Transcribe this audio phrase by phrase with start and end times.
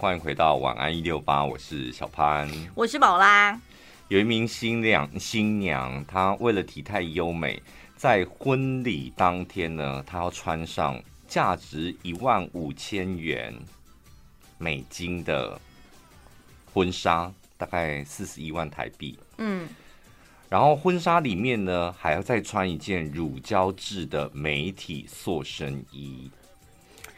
[0.00, 3.60] 欢迎回到晚安一六八，我是小潘，我是宝拉。
[4.06, 7.60] 有一名新娘，新娘她为了体态优美，
[7.96, 13.52] 在婚礼当天呢，她要穿上价值一万五千元
[14.56, 15.60] 美金的
[16.72, 19.18] 婚纱，大概四十一万台币。
[19.38, 19.68] 嗯，
[20.48, 26.30] 然后婚纱里面呢，还要再穿一件乳胶制的美体塑身衣。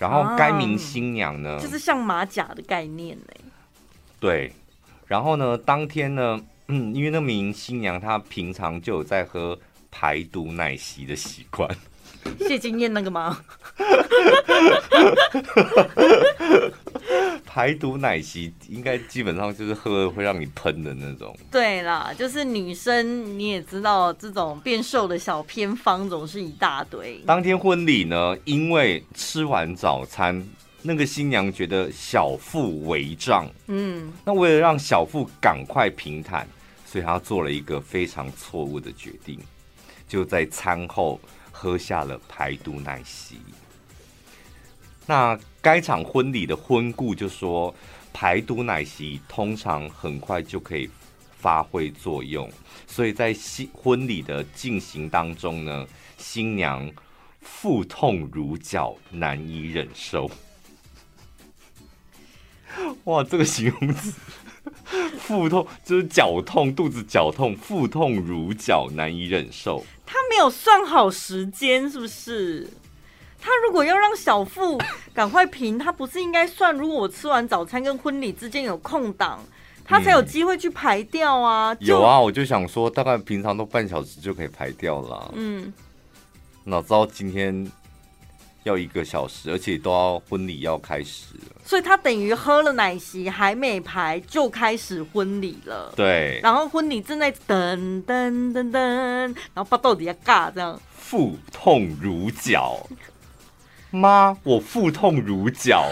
[0.00, 3.34] 然后该名新娘呢，就是像马甲的概念呢。
[4.18, 4.50] 对，
[5.06, 9.58] 然后呢，当天呢，嗯，因为那名新娘她平常就有在喝
[9.90, 11.68] 排毒奶昔的习惯。
[12.46, 13.40] 谢金燕那个吗？
[17.44, 21.36] 排毒奶昔应该基本上就是喝了会让你喷的那种。
[21.50, 27.20] 对啦，就是女生你也知道，这种变瘦的小偏方总是一大堆。
[27.26, 30.46] 当天婚礼呢，因为吃完早餐，
[30.82, 36.46] 那个新娘觉得小腹微胀，嗯，那为了让小腹赶快平坦，
[36.86, 39.40] 所以她做了一个非常错误的决定，
[40.06, 41.20] 就在餐后。
[41.60, 43.36] 喝下了排毒奶昔。
[45.04, 47.74] 那该场婚礼的婚顾就说，
[48.14, 50.88] 排毒奶昔通常很快就可以
[51.36, 52.50] 发挥作用，
[52.86, 55.86] 所以在新婚礼的进行当中呢，
[56.16, 56.90] 新娘
[57.42, 60.30] 腹痛如绞，难以忍受。
[63.04, 64.14] 哇，这个形容词，
[65.30, 69.84] 腹痛就是绞痛，肚子绞痛，腹痛如绞，难以忍受。
[70.04, 72.68] 他没有算好时间，是不是？
[73.40, 74.76] 他如果要让小腹
[75.14, 76.74] 赶快平，他不是应该算？
[76.76, 79.38] 如果我吃完早餐跟婚礼之间有空档，
[79.84, 81.76] 他才有机会去排掉啊？
[81.78, 85.32] 有啊，我就想说，大概平常都半小时就可以排掉了。
[85.36, 85.72] 嗯，
[86.64, 87.70] 哪知道今天。
[88.64, 95.92] 要一个小时，而且都要婚礼要开始了，所以他等于喝了奶昔还没排就开始婚礼了。
[95.96, 100.78] 对，然后婚礼正在噔噔噔噔，然后把到底下尬这样。
[100.94, 102.86] 腹痛如绞，
[103.90, 105.88] 妈，我腹痛如绞。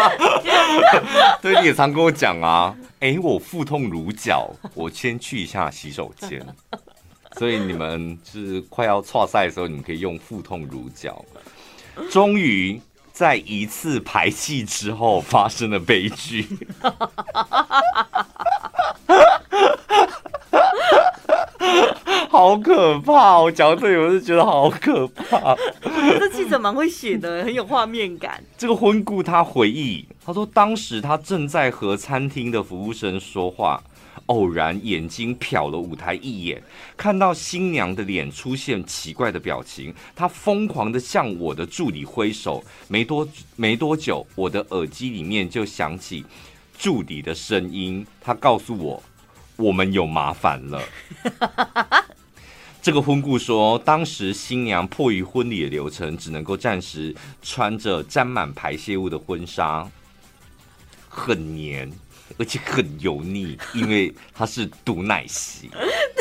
[1.42, 6.40] 对，你也常跟我讲啊，哎、欸，我腹痛如绞，我先去一下洗手间。
[7.36, 11.22] 所以你们是快要错赛的时候，你们可以用腹痛如绞。
[12.10, 12.80] 终于
[13.12, 16.46] 在一次排气之后发生了悲剧，
[22.28, 23.38] 好可怕！
[23.38, 25.56] 我讲到这里我就觉得好可怕。
[26.18, 28.44] 这记者蛮会写的，很有画面感。
[28.58, 33.82] 这个婚顾他回忆，他说当时他正在和餐厅的服务生说话。
[34.26, 36.62] 偶然眼睛瞟了舞台一眼，
[36.96, 42.64] 看到新娘的脸出现奇怪的表情，他疯狂地向我的助理挥手。
[42.88, 46.24] 没多没多久，我的耳机里面就响起
[46.78, 49.02] 助理的声音，他告诉我
[49.56, 50.82] 我们有麻烦了。
[52.82, 57.12] 这个婚顾说，当时新娘迫于婚礼的流程，只能够暂时
[57.42, 59.90] 穿着沾满排泄物的婚纱，
[61.08, 61.90] 很黏。
[62.38, 65.68] 而且很油腻，因为它是毒奶昔。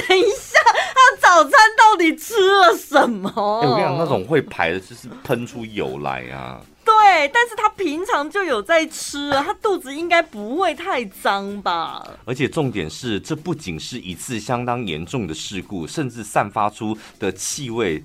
[0.07, 0.59] 等一下，
[0.93, 3.29] 他早餐到底吃了什么？
[3.29, 6.61] 欸、我跟你讲，那种会排的，就是喷出油来啊。
[6.85, 12.07] 对，但是他平常就有在吃啊，他肚子应该不会太脏吧？
[12.25, 18.03] 而且重点是，这不仅是一次相当严重的事故，甚至散发出的气味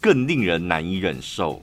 [0.00, 1.62] 更令人难以忍受，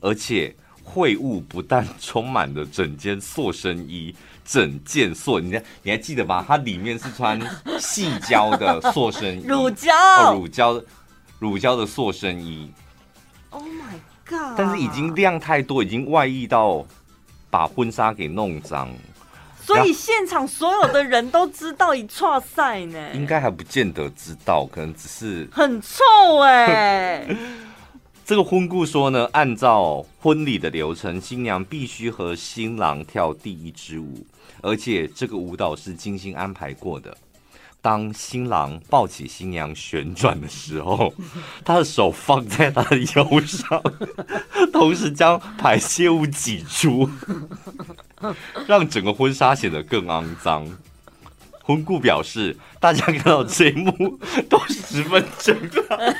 [0.00, 0.54] 而且。
[0.84, 4.14] 秽物不但充满了整间塑身衣，
[4.52, 6.44] 整件塑，你还你还记得吧？
[6.46, 7.40] 它里面是穿
[7.78, 10.82] 细胶的塑身衣，乳胶，哦，乳胶，
[11.38, 12.70] 乳胶的塑身衣。
[13.48, 13.94] Oh my
[14.28, 14.54] god！
[14.54, 16.84] 但是已经量太多，已经外溢到
[17.48, 18.90] 把婚纱给弄脏。
[19.58, 23.14] 所以现场所有的人都知道一错赛呢？
[23.14, 27.36] 应该还不见得知道，可能只是很臭哎、欸。
[28.24, 34.24] 这个婚故说呢，按照婚礼的流程，新娘必须和新郎跳第一支舞，
[34.62, 37.14] 而且这个舞蹈是精心安排过的。
[37.82, 41.12] 当新郎抱起新娘旋转的时候，
[41.64, 43.82] 他的手放在他的腰上，
[44.72, 47.10] 同时将排泄物挤出，
[48.68, 50.64] 让整个婚纱显得更肮脏。
[51.64, 54.18] 婚顾表示，大家看到这一幕
[54.48, 55.56] 都十分震
[55.88, 56.16] 撼。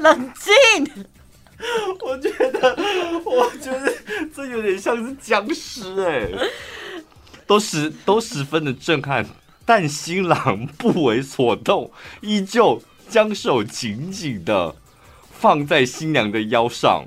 [0.00, 1.04] 冷静，
[2.00, 2.76] 我觉得，
[3.24, 3.92] 我觉得
[4.34, 6.28] 这有点像是僵尸哎，
[7.46, 9.24] 都十都十分的震撼，
[9.64, 14.74] 但新郎不为所动，依旧将手紧紧的
[15.30, 17.04] 放在新娘的腰上，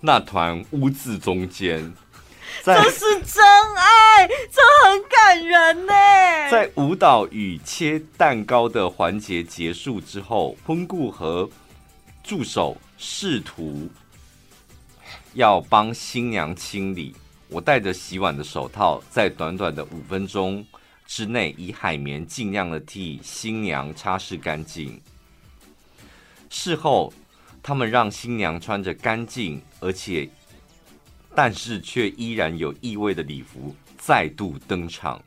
[0.00, 1.92] 那团污渍中间，
[2.62, 3.44] 这是真
[3.76, 5.92] 爱，这很感人呢。
[6.50, 11.48] 在舞蹈与切蛋糕的环节结束之后，婚顾和
[12.22, 13.88] 助手试图
[15.34, 17.14] 要帮新娘清理。
[17.48, 20.66] 我戴着洗碗的手套，在短短的五分钟
[21.06, 25.00] 之内，以海绵尽量的替新娘擦拭干净。
[26.50, 27.12] 事后，
[27.62, 30.28] 他们让新娘穿着干净而且，
[31.34, 35.22] 但是却依然有异味的礼服再度登场。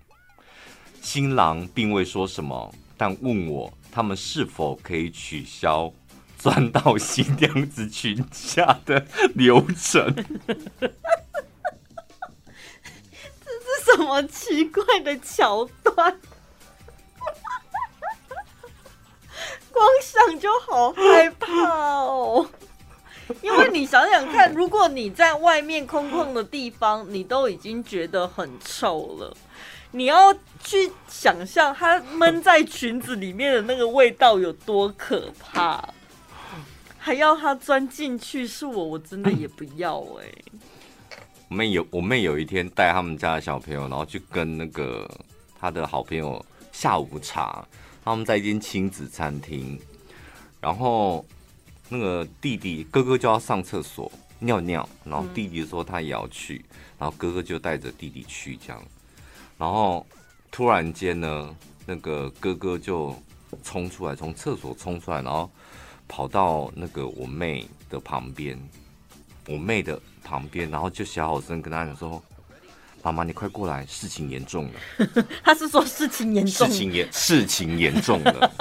[1.01, 5.89] 新郎并未说什么，但问我他们是否可以取消
[6.39, 9.05] 钻到新娘子裙下的
[9.35, 10.15] 流程。
[13.43, 15.95] 这是什么奇怪的桥段？
[19.71, 22.49] 光想就好害怕哦，
[23.41, 29.37] 因为你想想看，如果你在外面空旷的地方，你都已经觉得很臭了，
[29.91, 30.33] 你要
[30.63, 35.87] 去想象它闷在裙子里面的那个味道有多可怕，
[36.99, 40.25] 还要他钻进去，是我我真的也不要哎、
[41.47, 45.09] 我妹有我妹有一天带他们家的小朋友，然后去跟那个
[45.59, 47.65] 他的好朋友下午茶。
[48.01, 49.79] 他们在一间亲子餐厅，
[50.59, 51.23] 然后
[51.89, 56.65] 那个弟弟哥哥就要上厕所尿尿，然后弟弟说他也要去，
[56.97, 58.81] 然后哥哥就带着弟弟去这样，
[59.59, 60.03] 然后
[60.49, 61.55] 突然间呢，
[61.85, 63.15] 那个哥哥就
[63.61, 65.47] 冲出来，从厕所冲出来，然后
[66.09, 68.59] 跑到那个我妹的旁边，
[69.47, 72.21] 我妹的旁边，然后就小好声跟他讲说。
[73.01, 75.07] 妈妈，你快过来，事情严重了。
[75.41, 78.51] 他是说事情严重，事情严， 事情严重了。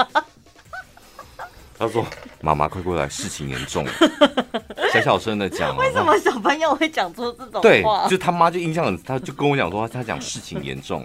[1.76, 2.06] 他说
[2.40, 3.92] ：“妈妈，快过来，事情严重了。
[4.94, 5.76] ”小小声的讲。
[5.76, 7.62] 为什么小朋友会讲出这种话？
[7.62, 11.04] 对，就他妈就印象很，他就跟我讲说，他讲事情严重，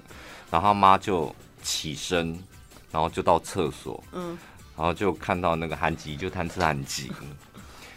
[0.51, 2.40] 然后他妈就起身，
[2.92, 4.38] 然后就到厕所，嗯，
[4.75, 7.11] 然后就看到那个韩吉就贪吃韩吉。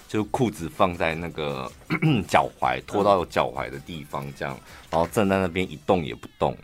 [0.09, 1.71] 就裤子放在那个
[2.29, 4.57] 脚踝，拖到脚踝的地方，这样，
[4.89, 6.57] 然后站在那边一动也不动。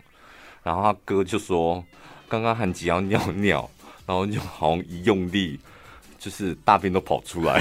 [0.62, 1.84] 然后他哥就说
[2.30, 3.68] ：“刚刚韩吉要尿尿，
[4.06, 5.58] 然后就好像一用力，
[6.20, 7.60] 就是大便都跑出来，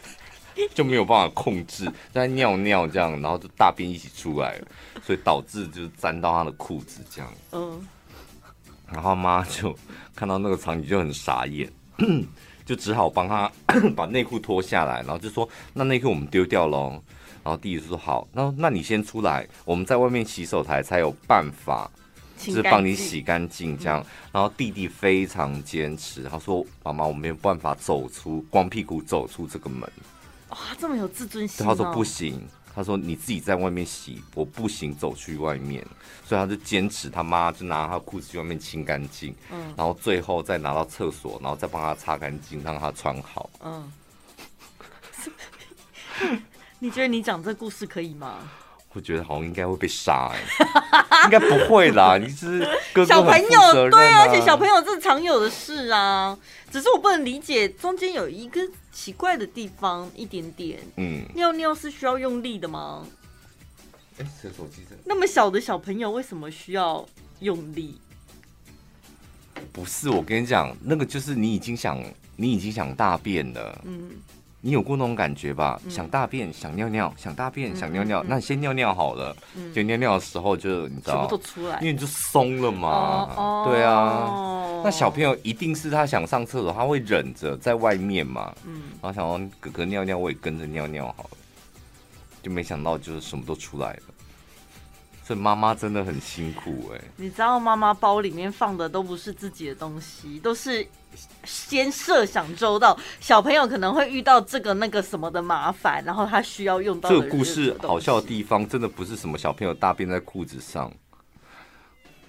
[0.74, 4.60] 就没有办法控制，在尿尿这样，然后就大便一起出来，
[5.02, 7.32] 所以导致就是沾到他的裤子这样。
[7.52, 7.88] 嗯，
[8.90, 9.76] 然后妈就
[10.14, 11.70] 看到那个场景就很傻眼。”
[12.66, 13.48] 就只好帮他
[13.94, 17.00] 把内裤脱下来，然后就说：“那内裤我们丢掉喽。”
[17.44, 21.88] 然后弟弟说：“好，那那你先出来，我们在外面洗手台才有办法，
[22.36, 29.88] 就是帮你洗干净这样。”然后弟弟非常坚持，他说：“妈妈，我没有办法走出光屁股走出这个门。”
[30.50, 31.64] 哇，这么有自尊心！
[31.64, 32.44] 他说：“不行。”
[32.76, 35.82] 他说：“你自己在外面洗，我不行，走去外面。”
[36.26, 43.48] 所以他就坚持，他妈就拿他裤子去外面清干净，嗯，然后最后再拿到厕所，然后再帮他擦干净，让他穿好。
[43.64, 43.90] 嗯，
[46.78, 48.40] 你觉得你讲这故事可以吗？
[48.96, 50.40] 我觉得好像应该会被杀，哎，
[51.24, 52.16] 应该不会啦。
[52.18, 52.60] 你是
[52.94, 56.36] 哥哥、啊、小朋友，对啊，而且小朋友这是常有的事啊。
[56.72, 58.58] 只是我不能理解中间有一个
[58.90, 60.78] 奇怪的地方，一点点。
[60.96, 63.06] 嗯，尿尿是需要用力的吗？
[64.18, 67.06] 哎，这手机那么小的小朋友为什么需要
[67.40, 68.00] 用力？
[69.74, 72.02] 不是，我跟你讲，那个就是你已经想，
[72.36, 73.78] 你已经想大便了。
[73.84, 74.10] 嗯。
[74.60, 75.80] 你有过那种感觉吧？
[75.84, 78.24] 嗯、想大便，想尿尿，想大便，想尿尿。
[78.26, 79.36] 那你先尿尿好了。
[79.54, 81.30] 嗯、就尿尿的时候，就你知道，
[81.80, 82.88] 因为你就松了嘛。
[83.36, 83.94] 哦、对啊。
[83.94, 88.52] 哦、那小朋友一定是他想上厕所，他会忍着在外面嘛。
[88.64, 88.82] 嗯。
[89.00, 91.30] 然后想说哥哥尿尿，我也跟着尿尿好了。
[92.42, 94.02] 就没想到就是什么都出来了。
[95.26, 97.04] 所以妈妈真的很辛苦哎、欸。
[97.16, 100.86] 你知道妈妈包里面放的都不是自己的东西，都是
[101.42, 107.10] 先设想周到，小朋友可能会遇到这个那个什么的麻烦，然后他需要用到。
[107.10, 110.92] 这个故事好笑的地方，真的不是什么小朋友大便在裤子上，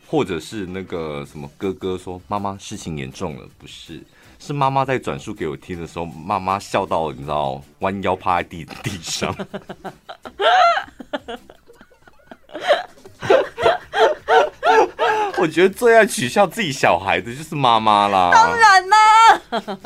[0.07, 4.01] 或者是那个什么哥哥说妈妈事情严重了，不是，
[4.39, 9.35] 是妈妈在转述给我听的时候，妈妈笑到你知道弯腰趴在地地上。
[15.39, 18.31] 我觉得最爱取笑自己小孩的就是妈妈啦。
[18.31, 18.97] 当然啦。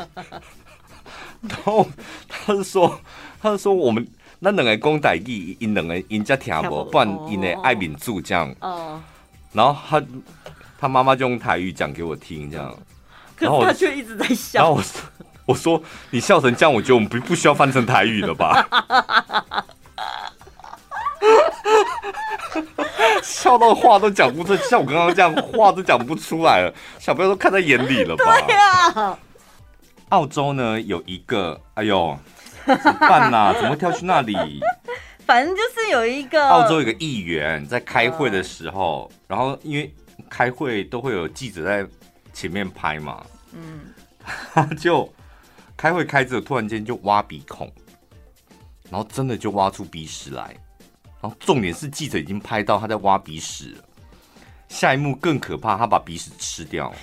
[1.42, 1.88] 然后
[2.28, 3.00] 他是说，
[3.42, 4.08] 他是说我们
[4.40, 8.54] 那两个公仔义，因两个因家听不，不然因为爱民主这样。
[8.62, 9.02] 哦。
[9.52, 10.02] 然后他
[10.80, 12.74] 他妈妈就用台语讲给我听，这样。
[13.38, 14.62] 然后他却一直在笑。
[14.62, 15.02] 然后我说
[15.46, 18.66] ：“我说你笑成这样，我觉得我们不不需要翻成台语了吧？”
[23.24, 28.24] 笑到话都讲不出，像我刚刚这样话都讲不出来了，小朋友都看在眼里了吧？
[28.48, 29.18] 对呀。
[30.10, 32.18] 澳洲呢有一个，哎呦，
[32.66, 33.54] 怎么办呐？
[33.60, 34.36] 怎么跳去那里？
[35.26, 39.94] 反正就是有一个澳洲有个议员在开会的时候，然后因为
[40.30, 41.88] 开会都会有记者在
[42.34, 43.94] 前面拍嘛，嗯，
[44.54, 45.08] 他 就
[45.78, 47.72] 开会开着，突然间就挖鼻孔，
[48.90, 50.54] 然后真的就挖出鼻屎来，
[51.22, 53.84] 然后重点是记者已经拍到他在挖鼻屎了，
[54.68, 56.92] 下一幕更可怕，他把鼻屎吃掉。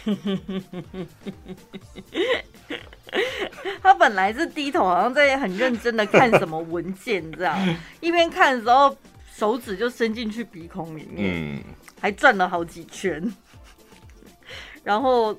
[3.83, 8.97] 他本来是低头，好像在很认真的看什么文件，这样一边看的时候，
[9.33, 11.63] 手指就伸进去鼻孔里面，嗯，
[12.01, 13.23] 还转了好几圈，
[14.85, 15.39] 然后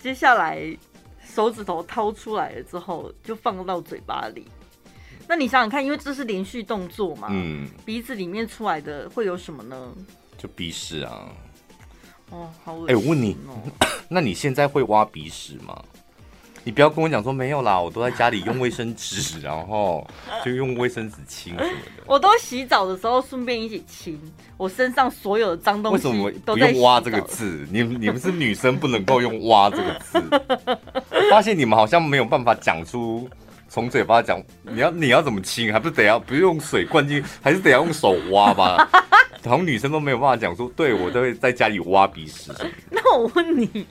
[0.00, 0.76] 接下来
[1.24, 4.46] 手指头掏出来了之后，就放到嘴巴里。
[5.28, 9.92] 那你想想看，因为这是连续动作嘛，嗯，鼻子里面出来的会有什么呢？
[10.38, 11.28] 就鼻屎啊。
[12.30, 12.88] 哦，好恶心哦。
[12.88, 13.36] 哎，我问你，
[14.08, 15.78] 那你现在会挖鼻屎吗？
[16.64, 20.06] 你不要跟我讲说没有啦，我都在家里用卫生纸， 然后
[20.44, 22.02] 就用卫生纸清什么的。
[22.06, 24.20] 我都洗澡的时候顺便一起清，
[24.56, 26.08] 我身上所有的脏东西。
[26.08, 27.66] 为什么不用挖这个字？
[27.70, 30.22] 你你们是女生不能够用挖这个字。
[31.30, 33.28] 发现你们好像没有办法讲出
[33.68, 35.72] 从嘴巴讲，你要你要怎么清？
[35.72, 38.88] 还不是得要不用水灌进，还是得要用手挖吧？
[39.44, 42.52] 好像女生都没有办法讲说，对我都会在家里挖鼻屎。
[42.90, 43.86] 那我问你，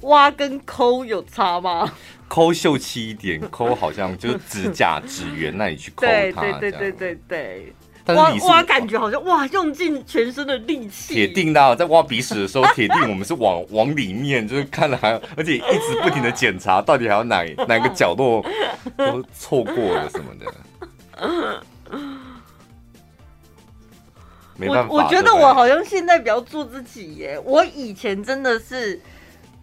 [0.00, 1.92] 挖跟抠有差吗？
[2.28, 6.08] 抠秀气一点，抠好像就是指甲、指缘那里去抠它。
[6.08, 7.72] 对对对对对对。
[8.04, 11.14] 但是你挖，挖感觉好像哇，用尽全身的力气。
[11.14, 18.44] 铁定的、啊，在挖鼻屎的时候，铁定我们是往 往里面，就是看了还，而且一直不停的检查，到底还有哪哪个角落
[18.96, 20.52] 都错过了什么的。
[24.56, 27.36] 我我觉得我好像现在比较做自己耶。
[27.44, 29.00] 我以前真的是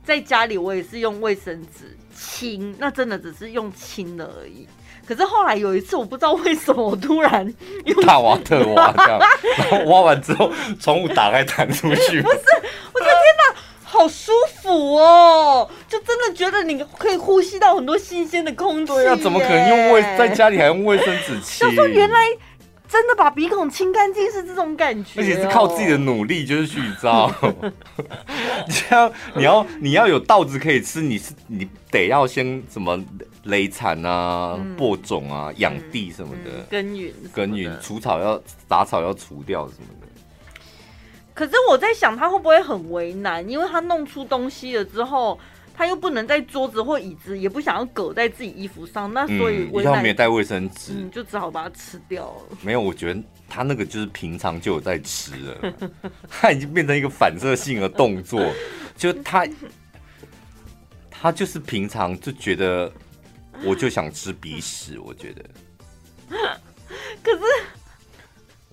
[0.03, 4.67] 在家里，我也是用卫生纸清，那真的只是用清了而已。
[5.11, 7.45] 可是后来有一次，我不知道为什么我突然
[7.83, 9.19] 用大挖特挖这样，
[9.59, 10.49] 然后挖完之后，
[10.79, 12.21] 窗户打开弹出去。
[12.21, 12.37] 不是，
[12.93, 15.69] 我觉得天哪，好舒服哦！
[15.89, 18.93] 就真的觉得你可以呼吸到很多新鲜的空气。
[18.93, 21.67] 对啊，怎么可能用卫在家里还用卫生纸清？
[21.67, 22.19] 就说原来。
[22.91, 27.33] 真的把鼻孔清干净是这种感觉，哦，而且是靠自己的努力，就是去你知道，
[28.67, 33.01] 这样你要你要有稻子可以吃，你是你得要先怎么
[33.43, 40.07] 垒产啊、嗯、播种啊、养地什么的，嗯、耕耘耕耘，除草要杂草要除掉什么的。
[41.33, 43.47] 可是我在想，他会不会很为难？
[43.49, 45.39] 因为他弄出东西了之后。
[45.73, 52.57] 他又不能在桌子或椅子，也不想要搁在自己衣服上，那所以他没有带卫生纸，嗯，就只好把它吃掉了。
[52.61, 53.19] 没有，我觉得
[53.49, 55.73] 他那个就是平常就有在吃了，
[56.29, 58.45] 他已经变成一个反射性的动作，
[58.95, 59.47] 就他
[61.09, 62.91] 他就是平常就觉得
[63.63, 65.45] 我就想吃鼻屎，我觉得，
[67.23, 67.41] 可是。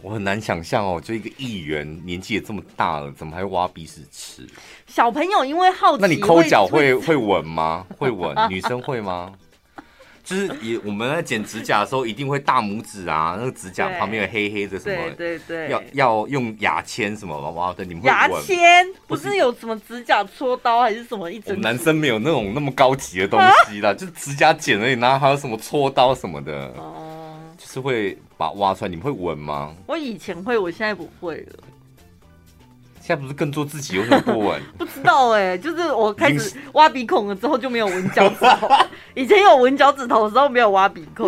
[0.01, 4.47] 我很难想象哦，就一个议员年纪也这么大了，怎么还会挖鼻屎吃？
[4.87, 7.85] 小朋友因为好奇，那你抠脚会会闻吗？
[7.99, 8.33] 会闻？
[8.49, 9.33] 女生会吗？
[10.29, 15.11] 就是也我们在剪指甲的时候，一定会大拇指啊，那个指甲旁边有黑黑的什么？
[15.17, 17.83] 对对对，要要用牙签什么挖的？
[17.83, 21.59] 你们会牙签不是有什么指甲搓刀还是什么一整？
[21.63, 26.53] 男生没有那种那么高级的东西啦，就指甲剪而已，然后还有什么搓刀什么的。
[26.77, 27.07] 哦。
[27.57, 29.75] 就是会把它挖出来，你们会闻吗？
[29.87, 31.59] 我以前会，我现在不会了。
[33.09, 34.63] 现在不是更做自己，有什么不闻？
[34.77, 38.69] 不知道哎、欸，就是我开始挖鼻孔了之后就没有闻脚趾头。
[39.17, 41.27] 以前有闻脚趾头的时候没有挖鼻孔，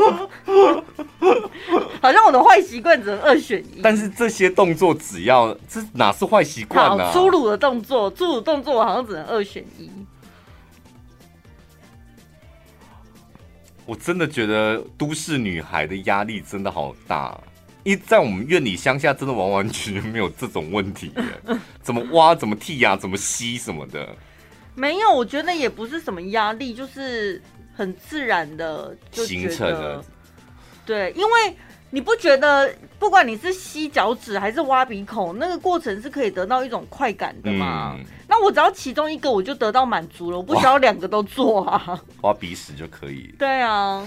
[2.03, 3.81] 好像我的坏习惯只能二选一。
[3.83, 7.11] 但是这些动作只要这哪是坏习惯呢？
[7.15, 9.91] 粗鲁的动作，粗鲁动作我好像只能二选一。
[13.87, 17.41] 我真的觉得都市女孩的压力真的好大，
[17.91, 21.13] 因为在我们院里乡下，真的完完全全没有这种问题，
[21.83, 24.09] 怎么挖、怎么剔牙、怎么吸什么的，
[24.77, 25.13] 没有。
[25.13, 27.43] 我觉得也不是什么压力，就是
[27.75, 30.05] 很自然的就形成了。
[30.87, 31.57] 对，因为。
[31.93, 37.97] 你不觉得不管你是吸脚趾还是挖鼻孔，那个过程是可以得到一种快感的嘛？
[37.99, 42.01] 嗯、那我只要其中一个我就得到满足了，我不需要两个都做啊。
[42.21, 43.35] 挖鼻屎就可以。
[43.37, 44.07] 对啊，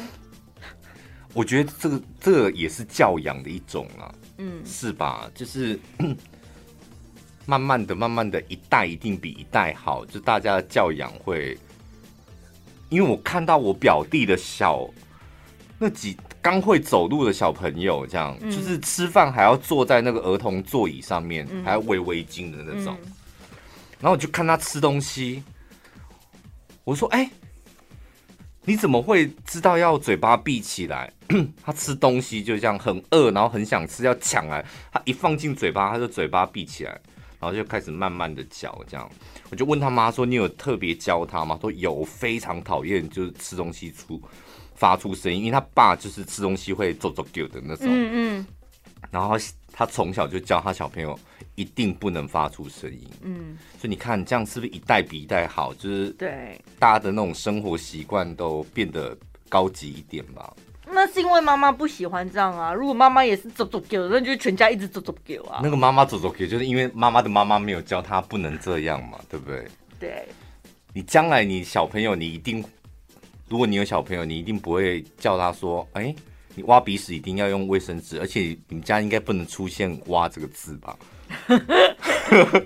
[1.34, 5.30] 我觉得这个这个也是教养的一种啊，嗯，是吧？
[5.34, 5.80] 就是
[7.46, 11.58] 慢慢的、慢慢的，一代一定比一代好，就大家的教养会。
[12.90, 14.88] 因为我看到我表弟的小
[15.78, 16.18] 那几。
[16.44, 22.98] 刚会走路的小朋友，这样、嗯、就是吃饭还要坐在那个儿童座椅上面，嗯、还要围围巾的那种。
[23.02, 23.12] 嗯、
[24.02, 25.42] 然后我就看他吃东西，
[26.84, 27.32] 我说：“哎、欸，
[28.66, 31.12] 你怎么会知道要嘴巴闭起来？”
[31.64, 34.64] 他吃东西就这样很饿，然后很想吃，要抢来。
[34.92, 36.92] 他一放进嘴巴，他就嘴巴闭起来，
[37.40, 38.84] 然后就开始慢慢的嚼。
[38.88, 39.10] 这样，
[39.50, 44.22] 我就问他妈说：“你有特别教他吗？”说有，非常讨厌就是吃东西出。
[44.76, 47.86] 发出声音，因为他爸就是吃东西会做做丢的那种。
[47.88, 48.48] 嗯嗯。
[49.12, 49.38] 然后
[49.74, 51.20] 他从小就教他小朋友
[51.56, 53.10] 一定不能发出声音。
[53.24, 53.58] 嗯。
[53.78, 55.74] 所以你看，这样是不是一代比一代好？
[55.74, 59.18] 就是对大家的那种生活习惯都变得
[59.50, 60.54] 高级一点吧。
[60.86, 62.72] 那是因为妈妈不喜欢这样啊。
[62.72, 65.60] 如果妈妈也是做做丢，那就全家一直做做丢啊。
[65.64, 69.68] 那个妈妈做做丢，就是因为妈妈的妈妈没有教他不能这样嘛，对不对？
[70.00, 70.28] 对。
[70.94, 72.64] 你将来你小朋友，你一定。
[73.50, 76.16] 如果你有小朋友，你一定不会叫他说：“哎、欸，
[76.56, 80.98] 你挖鼻屎一定要用卫生纸，而且你们家应该不能出现‘挖’这个字吧？”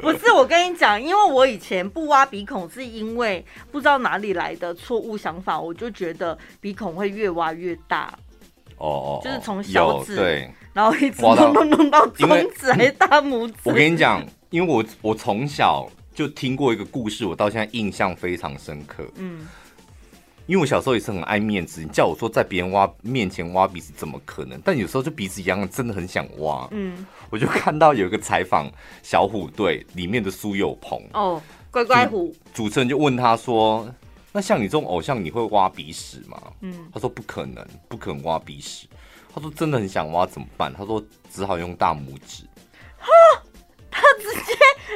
[0.02, 8.14] 不是，我跟你讲，因为我以前不挖鼻孔，是因为不知道哪里来的错误想法，我就觉得鼻孔会越挖越大。
[8.78, 13.56] 哦哦，就是从小指对，然后一直弄弄弄到中指还是大拇指。
[13.64, 19.04] 我跟你讲，因为我我从小就听过一个故事，我到现在印象非常深刻。
[19.16, 19.48] 嗯。
[20.48, 24.60] 因为我小时候也是很爱面子，你叫我说在别人挖面前挖鼻子怎么可能？
[24.64, 26.68] 但有时候就鼻子痒了，真的很想挖。
[26.72, 28.72] 嗯，我就看到有一个采访
[29.04, 33.88] 小虎队里面的苏有朋哦，乖乖虎主，主持人就问他说
[34.32, 38.88] ：“那像你这种偶像，你会挖鼻屎吗？”嗯，他说不可能，不可能挖鼻屎。
[39.36, 40.74] 他说真的很想挖怎么办？
[40.74, 42.44] 他说只好用大拇指。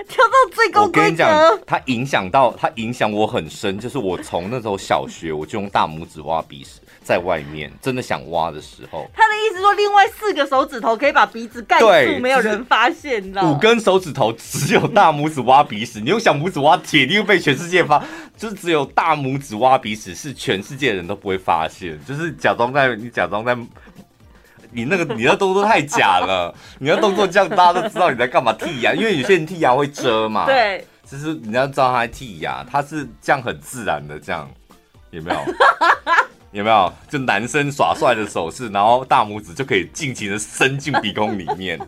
[0.01, 1.29] 接 跳到最高跟你讲，
[1.65, 9.09] 他影响到他影响我很深，就是我从那时候小学我就用大拇指挖鼻屎，在外面真的想挖的时候。
[9.13, 13.51] 他的意思说，另外四个手指头可以把鼻子盖住，没有人发现，你知道吗？
[13.51, 18.03] 五根手指头只有大拇指挖鼻屎，你用小拇指挖，铁定会被全世界发。
[18.37, 23.55] 就是只有大拇指挖鼻屎，是全世界人都不会发现，就是假装在你假装在。
[24.71, 30.45] 你那个你的动作太假了， 你的动作这样大家都知道你在干嘛剔牙，因为有些人剔牙会遮嘛。
[30.45, 34.49] 对，就是你要知道他在剔牙，他是这样很自然的这样，
[35.11, 35.39] 有没有？
[36.51, 36.93] 有没有？
[37.09, 41.79] 就男生耍帅的手势，然后大拇指就可以尽情的伸进鼻孔里面。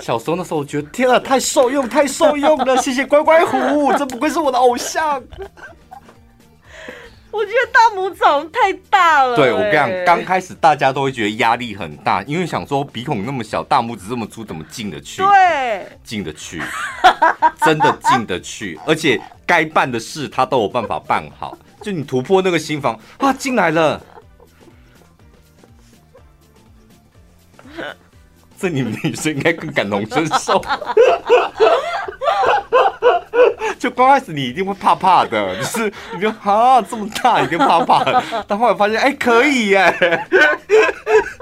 [0.00, 5.22] 小时候那时候我觉得天啊，太受用，太受用了，谢谢乖乖虎，真不愧是我的偶像。
[7.34, 9.34] 我觉得大拇指太大了。
[9.34, 15.20] 对，我跟你讲，刚开始大家都会觉得压力很大，因为想说鼻孔那么小，大拇指这么粗，怎么进得去？
[15.20, 16.62] 对，进得去，
[17.66, 21.58] 真的进得去，而且该办的事他都有办法办好。
[21.82, 24.00] 就你突破那个心房啊，进来了。
[28.64, 30.58] 这你们女生应该更感同身受。
[33.78, 38.24] 就刚开始你一定会怕怕的，就是你就啊这么大，一定怕怕的。
[38.48, 40.26] 但后来发现，哎、欸，可以耶，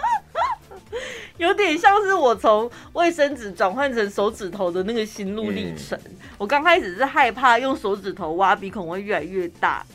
[1.39, 5.97] 有点像是我从卫生纸转换成手指头的那个心路历程。
[6.05, 9.87] 嗯、我刚开始是害怕用手指头挖鼻孔会越来越大，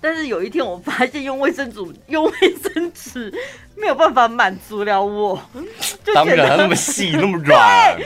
[0.00, 3.30] 但是有一天我发现用卫生纸用卫生纸
[3.76, 5.40] 没有办法满足了我，
[6.04, 7.96] 就当然那么 细那么软，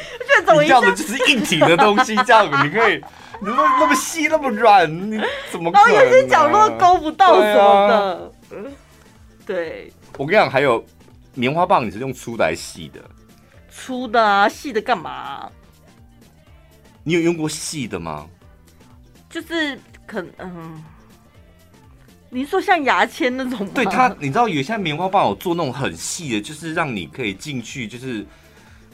[0.47, 3.03] 这样的就是硬挺的东西，这样你可以。
[3.41, 5.21] 你那那么细那么软，你
[5.53, 5.71] 怎么？
[5.71, 8.33] 然后有些角落勾不到什么的。
[8.49, 8.65] 对，啊、
[9.47, 10.85] 对，我跟你讲，还有
[11.35, 13.01] 棉花棒，你是用粗的还是细的？
[13.71, 15.49] 粗的啊，细的干嘛？
[17.05, 18.27] 你有用过细的吗？
[19.31, 20.85] 就是可能，嗯，
[22.31, 23.73] 你说像牙签那种吗？
[23.75, 28.27] 对它，你知道有些棉花棒有做那种很细的，就是让你可以进去，就是。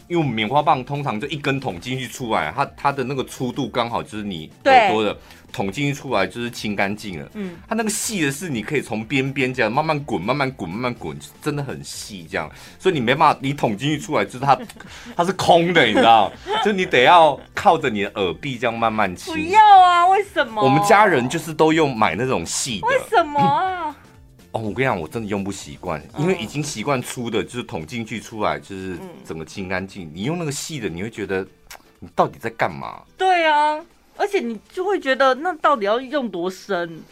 [0.07, 5.17] 因为棉花棒通常就一根捅进去出来，它它的那个粗度刚好就是你耳朵的
[5.55, 7.31] 捅进去出来就是清干净了。
[7.35, 12.51] 嗯，它那个细的是你可以从边边这样慢慢滚，慢慢滚，慢慢滚，真的很细这样。
[12.77, 14.59] 所以你没办法，你捅进去出来就是它
[15.15, 16.33] 它是空的，你知道？
[16.65, 19.33] 就你得要靠着你的耳壁这样慢慢清。
[19.33, 20.09] 不要啊？
[20.09, 20.61] 为什么？
[20.61, 22.89] 我们家人就是都用买那种细的。
[22.89, 23.97] 为什么啊？
[24.51, 30.07] 哦，我跟你讲，我真的用不习惯，因为已经习惯粗的，就是捅进去出来就是整个清干净。
[30.09, 31.47] 嗯、你用那个细的，你会觉得
[32.01, 33.03] 你到底在干嘛？
[33.17, 33.81] 对啊，
[34.17, 37.03] 而且你就会觉得那到底要用多深？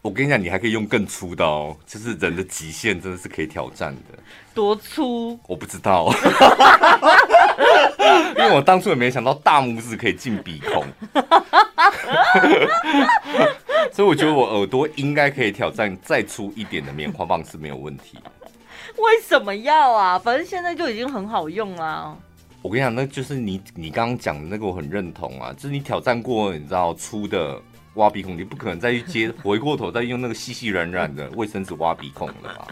[0.00, 4.18] 我跟你讲，你还可以用更粗的哦，就是人的极限真的是可以挑战的。
[4.54, 5.38] 多粗？
[5.46, 6.10] 我不知道，
[8.38, 10.84] 因为我当初也没想到大拇指可以进鼻孔。
[13.92, 18.18] 所以我觉得我耳朵应该可以挑战再粗一点的棉花棒是没有问题。
[18.96, 20.18] 为什么要啊？
[20.18, 22.16] 反正现在就已经很好用啦。
[22.68, 25.54] 我跟你讲，那就是你你刚刚讲的那个，我很认同啊。
[25.54, 27.58] 就是你挑战过，你知道粗的
[27.94, 32.68] 挖鼻孔，你不可能再去接回过头再用那个细细软软的卫生纸挖鼻孔了吧？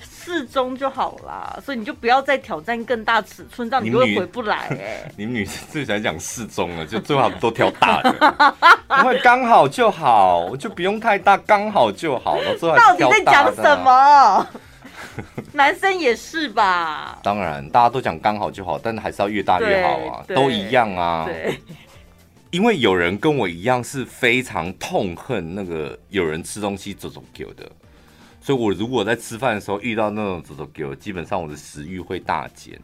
[0.00, 5.12] 适中就好啦，所以你就不要再挑战更大尺寸，这样你就会回不来哎、欸。
[5.18, 8.56] 你们女生最喜欢讲适中了，就最好都挑大的，
[9.02, 12.56] 因为刚好就好，就不用太大，刚好就好了。
[12.56, 14.46] 最好到底在讲什么？
[15.52, 17.18] 男生也是吧？
[17.22, 21.24] 当然，大家都讲刚好就好，但还是要越大越好啊，都一样啊。
[21.26, 21.58] 对，
[22.50, 27.70] 因为有人跟我一样是非常痛恨那个有人吃东西走走丢的。
[28.40, 32.80] 所以，我如果在吃饭的时候遇到那种走走丢，基本上我的食欲会大减。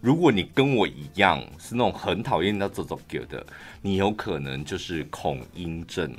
[0.00, 3.44] 如果你跟我一样是那种很讨厌那走走丢的，
[3.80, 6.12] 你有可能就是恐音症。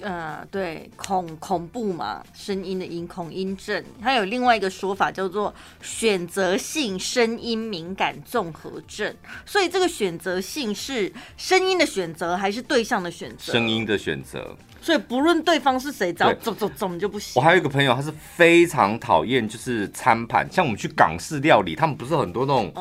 [0.00, 3.82] 呃，对，恐恐怖嘛，声音的音，恐音症。
[4.00, 9.14] 它有另外一个说法叫做选择性声音敏感综合症。
[9.44, 13.52] 所以，这个选择性是声音的选择还是对象的选择？
[13.52, 14.56] 声音的选择。
[14.80, 17.32] 所以不论对方是谁，只要走走走你就不行。
[17.34, 22.72] 我还有一个朋友，他是非常讨厌就是餐盘，像我们去港式料理，他们不是很多那种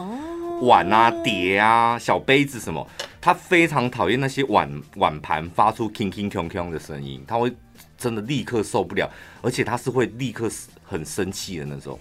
[0.62, 2.86] 碗啊、碟啊、小杯子什么，
[3.25, 7.51] 他非常讨厌那些碗碗盘发出 king 的声音，他会
[7.97, 9.09] 真的立刻受不了，
[9.41, 10.47] 而且他是会立刻
[10.83, 11.97] 很生气的那种。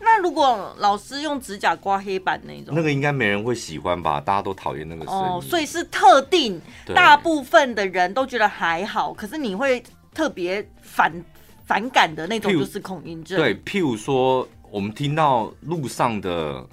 [0.00, 4.20] 那如果老师用指甲刮黑板那种，那个应该没人会喜欢吧？
[4.20, 5.20] 大家都讨厌那个声音。
[5.20, 6.60] 哦，所以是特定
[6.92, 9.80] 大部分的人都觉得还好，可是你会
[10.12, 11.24] 特别反
[11.64, 13.38] 反感的那种，就是恐音症。
[13.38, 16.66] 对，譬如说我们听到路上的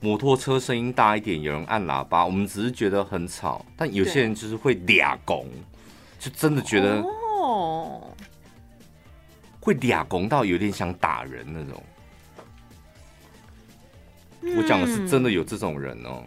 [0.00, 5.46] 摩托车声音大一点，有人按喇叭，我们只是觉得很吵，但有些人就是会俩拱，
[6.18, 8.10] 就真的觉得哦，
[9.60, 11.82] 会俩拱到有点想打人那种。
[14.56, 16.22] 我讲的是真的有这种人哦、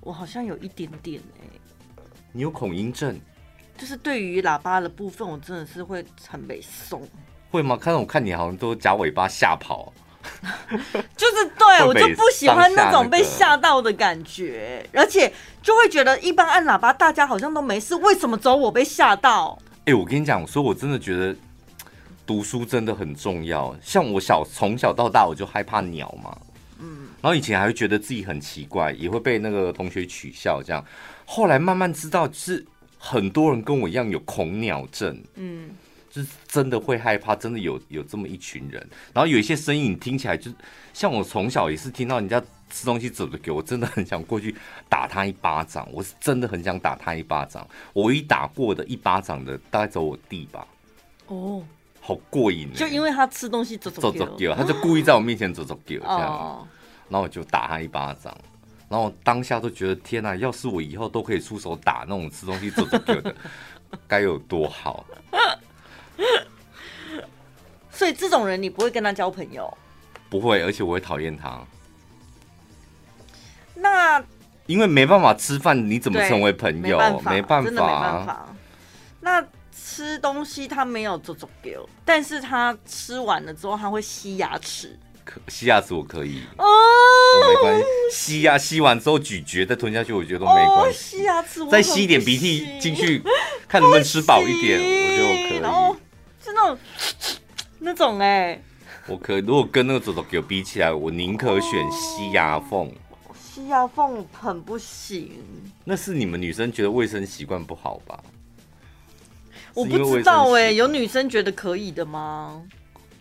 [0.00, 3.18] 我好像有一点点哎、欸，你有恐音症，
[3.76, 7.08] 就是对于喇叭的部分，我真的是会很被送，
[7.50, 7.76] 会吗？
[7.76, 9.92] 看到我看你好像都夹尾巴吓跑，
[11.16, 19.58] 就是对我就不喜欢那种被吓到的感觉，而且就会觉得一般按喇叭大家好像都没事，为什么只有我被吓到？
[19.80, 21.34] 哎、欸，我跟你讲，所以我真的觉得
[22.26, 26.36] 读书真的很重要，像我小从小到大我就害怕鸟嘛。
[26.80, 30.84] 嗯然后以前还会觉得自己很奇怪，也会被那个同学取笑这样。
[31.24, 32.64] 后来慢慢知道，是
[32.96, 35.70] 很多人跟我一样有恐鸟症，嗯，
[36.10, 38.86] 就是真的会害怕，真的有有这么一群人。
[39.12, 40.50] 然后有一些声音听起来就
[40.92, 44.54] 像我从小也是听到人家吃东西走着给我，真的很想过去
[44.88, 45.88] 打他一巴掌。
[45.92, 47.66] 我是真的很想打他一巴掌。
[47.92, 50.66] 我唯一打过的一巴掌的大概走我弟吧。
[51.26, 51.62] 哦，
[52.00, 52.72] 好过瘾！
[52.72, 56.68] 就因为他吃东西走走走走，他就故意在我面前走走给我这样。
[57.10, 58.36] 然后我就打他一巴掌，
[58.88, 60.36] 然后我当下都觉得天哪！
[60.36, 63.34] 要是我以后都可以出手打那种吃东西走走的，
[64.06, 65.06] 该有多好！
[67.90, 69.76] 所以这种人你不会跟他交朋友？
[70.30, 71.58] 不会，而且我会讨厌他。
[73.74, 74.22] 那
[74.66, 76.98] 因为没办法吃饭，你怎么成为朋友？
[77.24, 78.46] 没办法，真的没办法。
[79.20, 84.98] 那吃东西他没有走走丢，但是他吃完了之后他会吸牙齿。
[85.48, 86.64] 吸牙齿我可以哦，
[87.48, 87.84] 没关系。
[88.12, 91.18] 吸呀，吸完之后咀嚼再吞下去，我觉得都没关系。
[91.18, 93.22] 吸牙齿，再吸一点鼻涕进去，
[93.66, 95.58] 看能不能吃饱一点，我觉得我可以。
[96.48, 96.78] 是那种
[97.78, 98.60] 那种哎，
[99.06, 99.40] 我可以。
[99.40, 102.90] 如果跟那个走走狗比起来，我宁可选吸牙缝。
[103.38, 105.42] 吸牙缝很不行。
[105.84, 108.18] 那是你们女生觉得卫生习惯不好吧？
[109.74, 112.62] 我不知道哎，有女生觉得可以的吗？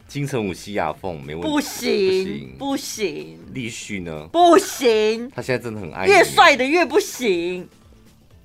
[0.08, 3.40] 金城武吸牙缝没问题，不行不行。
[3.54, 4.28] 立旭呢？
[4.32, 5.30] 不行。
[5.32, 7.68] 他现在真的很爱越帅的越不行，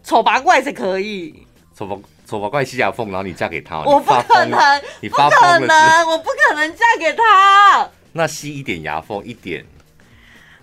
[0.03, 1.47] 丑八怪才可以。
[1.75, 1.97] 丑八
[2.33, 3.83] 丑八怪吸牙缝，然后你嫁给他？
[3.83, 4.59] 我不可能，
[5.03, 7.87] 你发疯了，不可能，我不可能嫁给他。
[8.13, 9.63] 那吸一点牙缝一点。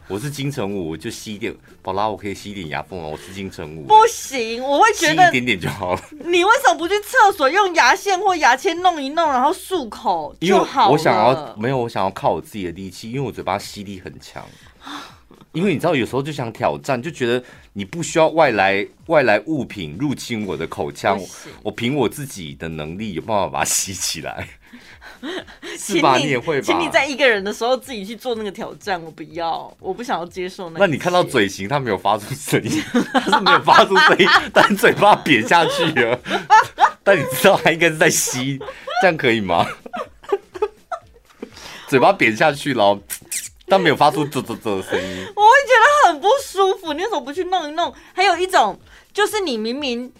[0.07, 1.55] 我是金城武，我就吸一点。
[1.83, 3.07] 宝拉，我可以吸一点牙缝吗？
[3.07, 6.01] 我是金城武，不行，我会觉得吸一点点就好了。
[6.09, 10.91] 你为什么不去厕所用牙线或牙签弄一弄，然后漱口就好了？
[10.91, 14.43] 我想要没有，我想要靠我自己的力气，因为我嘴巴吸力很强。
[15.51, 21.19] 因为你知道，有时候就想挑战，就觉得你不需要外来外来物品入侵我的口腔，
[21.63, 24.47] 我凭我自己的能力有办法把它吸起来。
[25.77, 26.17] 是吧？
[26.17, 26.65] 你也会吧？
[26.65, 30.79] 请你在一个人的时候自己去做那个挑战，我不要，我不想要接受那。
[30.85, 32.81] 那你看到嘴型，他没有发出声音，
[33.11, 36.19] 他是没有发出声音，但嘴巴扁下去了。
[37.03, 38.59] 但你知道他应该是在吸，
[39.01, 39.65] 这样可以吗？
[41.87, 42.99] 嘴巴扁下去了，
[43.69, 46.93] 但没有发出啧啧啧的声音，我会觉得很不舒服。
[46.93, 47.93] 你为什么不去弄一弄？
[48.13, 48.79] 还有一种
[49.13, 50.11] 就是你明明。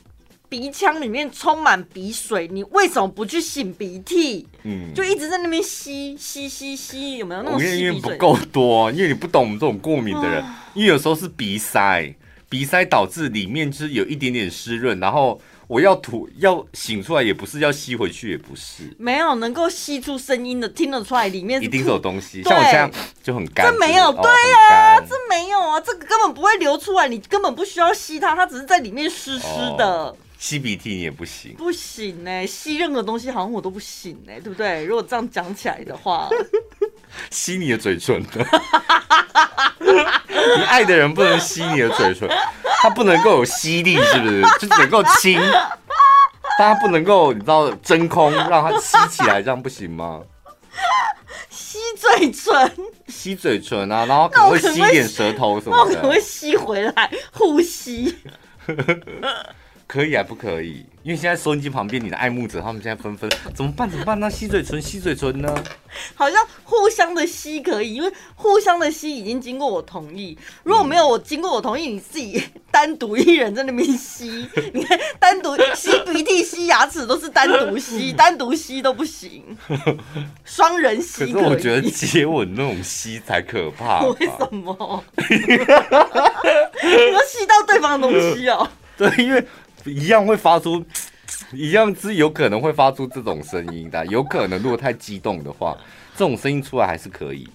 [0.52, 4.48] 鼻腔里面充满鼻水，你为什么不去擤鼻涕？
[4.64, 7.64] 嗯，就一直在那边吸吸吸吸，有没有那种？
[7.64, 12.12] 因为不够多，因为你不懂我们这种过敏的人，因为有时候是鼻塞，
[12.50, 29.46] 鼻塞导致里面就是有一点点湿润，然后我要吐要醒出来也不是，要吸回去也不是，没有能够吸出声音的，听得出来里面一定是有东西，像我这样就很干，这没有，对呀、啊，这没有啊，这个根本不会流出来，你根本不需要吸它，它只是在里面湿湿
[29.78, 29.86] 的。
[29.86, 32.48] 哦吸鼻涕你也不行，不行呢、欸。
[32.48, 34.86] 吸任何东西好像我都不行呢、欸，对不对？
[34.86, 36.30] 如果这样讲起来的话，
[37.30, 38.24] 吸你的嘴唇，
[40.58, 42.30] 你爱的人不能吸你的嘴唇，
[42.82, 44.42] 他不能够有吸力，是不是？
[44.60, 45.40] 就只能够亲，
[46.58, 50.22] 但他不能够，你知道真空让它吸起来，这样不行吗？
[51.50, 52.72] 吸嘴唇，
[53.08, 58.18] 吸嘴唇啊，然后可能会吸一点舌头什么的，可能会吸回来呼吸。
[59.90, 60.86] 可以还，不可以？
[61.02, 63.90] 因为现在收音机旁边，你的爱慕者他们现在纷纷怎么办？
[63.90, 64.20] 怎么办？
[64.20, 65.52] 那吸嘴唇，吸嘴唇呢？
[66.14, 70.38] 好像互相的吸可以，因为互相的吸已经经过我同意。
[70.62, 79.58] 如果没有我经过我同意，你自己单独一人在那边吸， 你看单独吸鼻涕、吸牙齿都是单独吸， 单独吸都不行。
[80.46, 84.06] 双人吸可以，可是我觉得接吻那种吸才可怕。
[84.06, 85.04] 为什么？
[85.18, 85.48] 你
[87.12, 88.70] 要吸到对方的东西哦。
[88.96, 89.44] 对，因为。
[89.94, 90.84] 一样会发出，
[91.52, 95.78] 一样是有可能会发出这种声音的，有可能如果太激动的话，
[96.16, 97.48] 这种声音出来还是可以。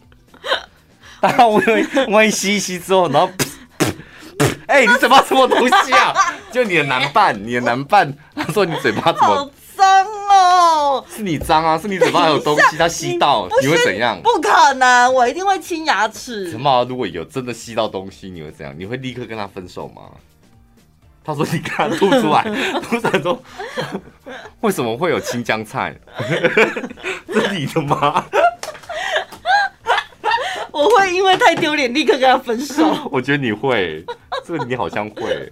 [1.20, 3.31] 当然，我以为万一吸一吸之后，然后，
[4.66, 6.12] 哎、欸，你嘴巴什么东西啊？
[6.53, 9.27] 就你的男伴，你的男伴，他说你嘴巴怎么？
[9.37, 11.05] 好脏哦！
[11.09, 11.79] 是你脏啊？
[11.79, 14.20] 是你嘴巴有东西，他吸到，你，你会怎样？
[14.23, 16.51] 不可能，我一定会清牙齿。
[16.51, 16.85] 什么？
[16.88, 18.75] 如果有真的吸到东西，你会怎样？
[18.79, 20.03] 你会立刻跟他分手吗？
[21.24, 22.42] 他说：“你看吐出来，
[22.82, 23.42] 吐出来说，
[24.60, 25.98] 为什么会有青江菜？
[27.32, 28.24] 是你的吗？”
[30.70, 32.84] 我会因为太丢脸，立刻跟他分手。
[33.10, 34.04] 我觉得你会，
[34.44, 35.50] 这个你好像会。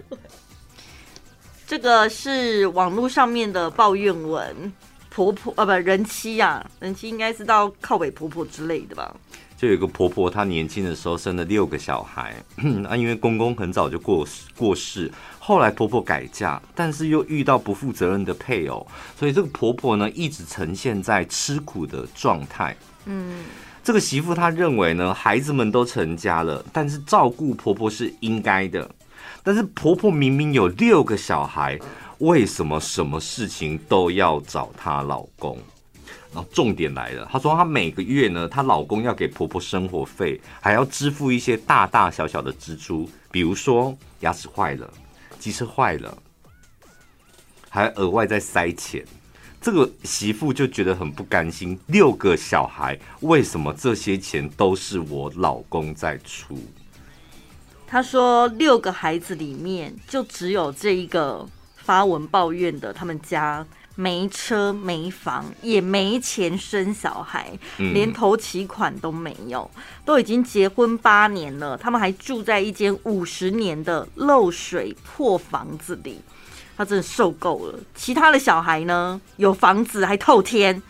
[1.65, 4.71] 这个是网络上面的抱怨文，
[5.09, 9.15] 婆婆啊，不，人妻呀，人妻应该是到靠北婆婆之类的吧。
[9.63, 12.35] 就有一个婆婆，她年轻的时候生了六个小孩，
[12.85, 18.85] 啊，因为公公很早就过过世，后来婆婆改嫁，但是又遇到不负责任的配偶，
[19.17, 22.75] 所以这个婆婆呢一直呈现在吃苦的状态。
[23.05, 23.45] 嗯，
[23.81, 28.91] 这个媳妇她认为呢，孩子们都成家了，但是照顾婆婆是应该的，
[29.43, 31.79] 但是婆婆明明有六个小孩，
[32.17, 35.57] 为什么什么事情都要找她老公？
[36.33, 44.91] 然后重点来了，她说她每个月呢，她老公要给婆婆生活费，还要支付一些大大小小的支出，比如说牙齿坏了、
[45.37, 46.17] 机车坏了，
[47.69, 49.05] 还额外再塞钱。
[49.61, 56.57] 这个媳妇就觉得很不甘心，六个小孩为什么这些钱都是我老公在出？
[57.85, 63.63] 她说六个孩子里面就只有这一个发文抱怨的，他们家。
[63.95, 69.69] 没车没房，也没钱生小孩，连头期款都没有，
[70.03, 76.19] 都已经结婚八年了，他们还住在一间五十年的漏水破房子里，
[76.75, 77.79] 他真的受够了。
[77.93, 80.81] 其他的小孩呢，有房子还透天，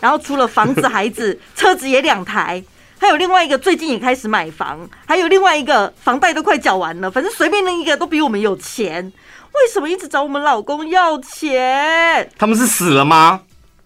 [0.00, 2.64] 然后除了房子，孩子 车子也两台，
[2.98, 9.12] 还有另外一个最近也开始买房，还有另外一个房贷都快缴完了，反正随便那一个都比我们有钱。
[9.56, 12.30] 为什么一直找我们老公要钱？
[12.38, 13.42] 他们是死了吗？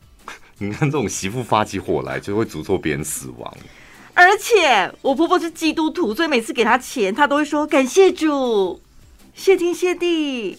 [0.58, 3.56] 你看这种媳妇发起火来就会诅咒别人死亡。
[4.12, 8.80] 而且我婆婆是基督徒，所以每次给她钱，她都会说感谢主，
[9.34, 10.58] 谢天谢地，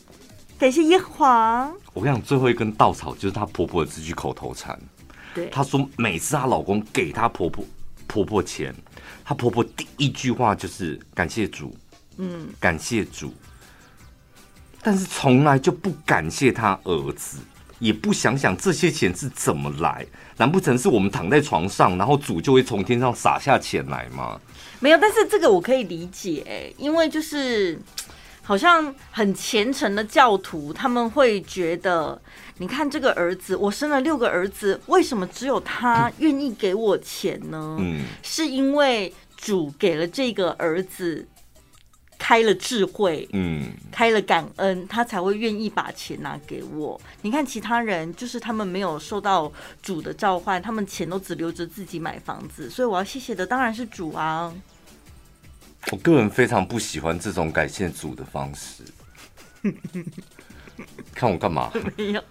[0.57, 1.71] 感谢耶和华。
[1.93, 4.79] 我跟你讲，最后一根稻草就是她婆婆的这句口头禅。
[5.35, 7.63] 对，她说每次她老公给她婆婆
[8.07, 8.73] 婆婆钱，
[9.23, 11.75] 她婆婆第一句话就是感谢主，
[12.17, 13.31] 嗯，感谢主。
[14.81, 17.37] 但是从来就不感谢他儿子，
[17.79, 20.05] 也不想想这些钱是怎么来？
[20.37, 24.39] 难不成是我们躺在床上，然后主就会从天上洒下钱来吗？
[24.79, 27.79] 没有，但是这个我可以理解，因为就是。
[28.43, 32.19] 好像很虔诚的教徒，他们会觉得，
[32.57, 37.77] 你看这个儿子，我生了六个儿子，为什么只有他愿意给我钱呢？
[37.79, 41.25] 嗯，是因为主给了这个儿子。
[42.23, 47.01] 开了智慧，嗯，开了感恩，他才会愿意把钱拿给我。
[47.23, 54.53] 你看其他人，就是他们没有受到主的召唤，他们钱都只留着自己买房子，所以我要谢谢的当然是主啊。
[55.91, 58.83] 我个人非常不喜欢这种感谢主的方式。
[61.15, 61.71] 看我干嘛？
[61.97, 62.23] 没有，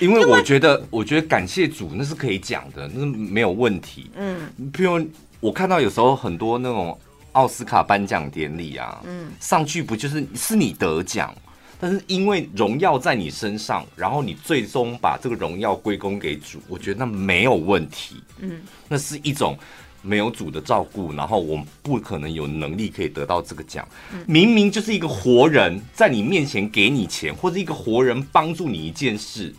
[0.00, 4.10] 因为我觉得，我觉得感谢主那是可以讲的，那是没有问题。
[4.16, 5.08] 嗯，譬如
[5.38, 6.98] 我看到有时候很多那种。
[7.38, 11.32] 奥斯卡颁奖典礼啊，嗯，上去不就是是你得奖，
[11.78, 19.56] 但是因为荣耀在你身上，然后你最终把这个荣耀归功给主，我觉得那没有问题，嗯，那是一种
[20.02, 23.86] 没有主的照顾，然后我们不可能有能力可以得到这个奖，
[24.26, 29.54] 明明就是一个活人在你面前给你钱，或者一个活人帮助你一件事，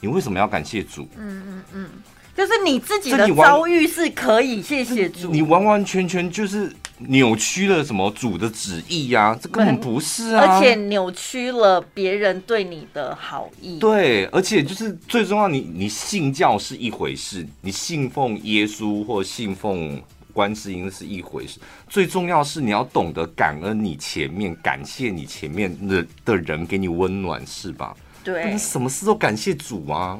[0.00, 1.06] 你为什么要感谢主？
[1.18, 1.90] 嗯嗯嗯，
[2.34, 6.74] 就是你自己的遭遇是可以谢谢主，你完完全全就是。
[7.00, 9.38] 扭曲了什么主的旨意呀、啊？
[9.40, 10.56] 这根本不是啊！
[10.56, 13.78] 而且扭曲了别人对你的好意。
[13.78, 21.60] 对，而且就是最重要，你你信教是一回事，你信奉耶稣或信奉观世音是一回事。
[21.88, 27.96] 最重要是你要懂得感恩你前面，感谢你前面的的人给你温暖，是吧？
[28.24, 30.18] 对，什么事都感谢主啊！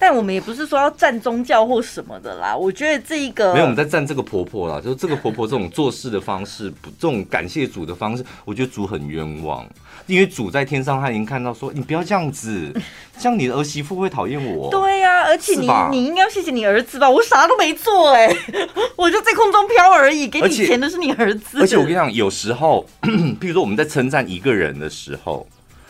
[0.00, 9.68] 但我们也不是说要战宗教或什么的啦，我觉得这一个没有，我们在站这个婆婆啦，就是这个婆婆这种做事的方式，不，这种感谢主的方式，我觉得主很冤枉，
[10.06, 12.72] 因为主在天上他已经看到说，你不要这样子，
[13.20, 14.70] 这样你的儿媳妇会讨厌我。
[14.70, 18.36] 对呀、啊，而且你你应该要谢谢你儿子吧，我啥都没做哎、欸，
[18.96, 21.60] 我就在空中飘而已，给你钱的是你儿子。
[21.60, 22.86] 而且我跟你讲，有时候，
[23.38, 25.46] 譬如说我们在称赞一个人的时候，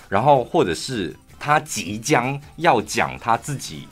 [0.09, 3.87] 然后或者是他即将要讲他自己。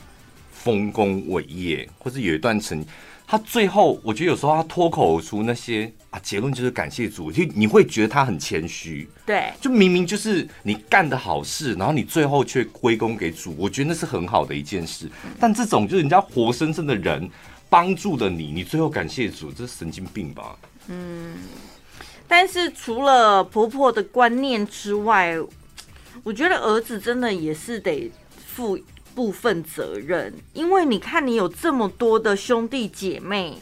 [0.68, 2.84] 丰功伟业，或者有一段成，
[3.26, 15.10] 他最后我觉得有时候他脱口而出那些啊结论就是感谢主，就你会觉得他很谦虚，对，就明明就是你干的好事，然后你最后却归功给主，我觉得那是很好的一件事。
[15.40, 17.30] 但这种就是人家活生生的人
[17.70, 20.54] 帮助了你，你最后感谢主，这是神经病吧？
[20.88, 21.34] 嗯，
[22.26, 25.34] 但是除了婆婆的观念之外，
[26.22, 28.10] 我觉得儿子真的也是得
[28.46, 28.78] 负。
[29.18, 33.58] 部分责任，因为你看，你有这么多的兄弟姐妹，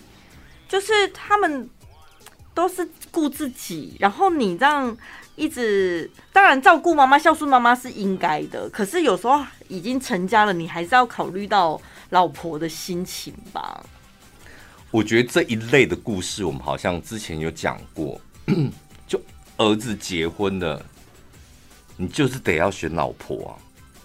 [0.69, 1.67] 就是他们
[2.53, 4.95] 都是顾自己，然后你这样
[5.35, 13.83] 一直，当然照顾妈妈、孝顺妈妈是应该的，可是有时候已经成家了，你还是要考虑到老婆的心情吧。
[14.91, 18.21] 我觉得这一类的故事，我们好像之前有讲过，
[19.09, 19.19] 就
[19.57, 20.85] 儿子结婚了，
[21.97, 23.57] 你就是得要选老婆啊，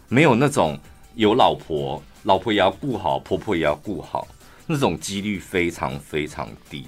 [0.07, 0.79] 没有那种。
[1.15, 4.27] 有老婆，老婆也要顾好，婆婆也要顾好，
[4.65, 6.87] 那种几率非常非常低。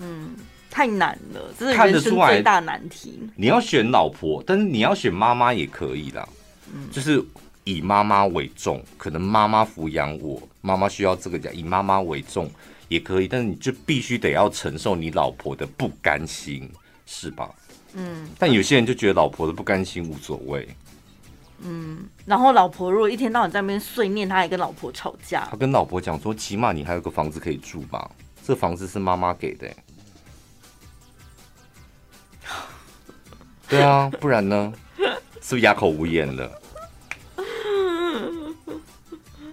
[0.00, 0.34] 嗯，
[0.70, 3.20] 太难了，这是人生最大难题。
[3.36, 6.28] 你要选老婆，但是你要选妈妈也可以啦。
[6.72, 7.24] 嗯，就是
[7.64, 12.50] 以妈妈为重，可能妈妈抚养我，妈妈需要这个家，以妈妈为重
[12.88, 16.68] 也可以，但是你就必须得要承受你老婆的不甘心，
[17.06, 17.50] 是吧？
[17.94, 20.66] 嗯，但有些人就觉得老婆的不甘心无所谓。
[21.64, 25.46] 嗯，然后老婆如果一天到晚在那边碎念，他还跟老婆吵架。
[25.50, 28.10] 他跟老婆讲说：“起码你还有个房子可以住吧？
[28.44, 29.68] 这房子是妈妈给的。
[33.68, 34.72] ”对啊，不然呢？
[35.40, 36.50] 是不是哑口无言了？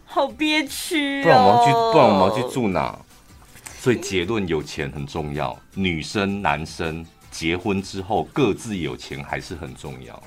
[0.05, 1.23] 好憋屈哦！
[1.23, 2.97] 不然我们要去，不然我们要去住哪？
[3.79, 5.57] 所以结论，有钱很重要。
[5.75, 10.21] 女生、男生结婚之后各自有钱还是很重要。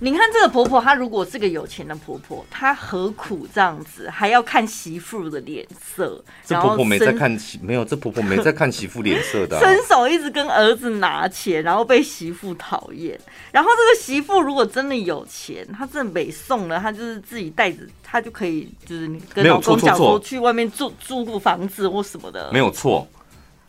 [0.00, 6.22] 你看这个婆婆，她如果是个有钱的婆婆，她何苦这样子，还要看媳妇的脸色？
[6.46, 9.60] 这婆婆没在看媳，没有，这婆婆没在看媳妇脸色的、啊。
[9.64, 13.18] 伸手一直跟儿子拿钱，然后被媳妇讨厌。
[13.50, 23.04] 然后这个媳妇如果真的有钱，她真的没送了，她就是自己带着，她就可以就是跟老公讲说去外面住住个房子或什么的，没有错。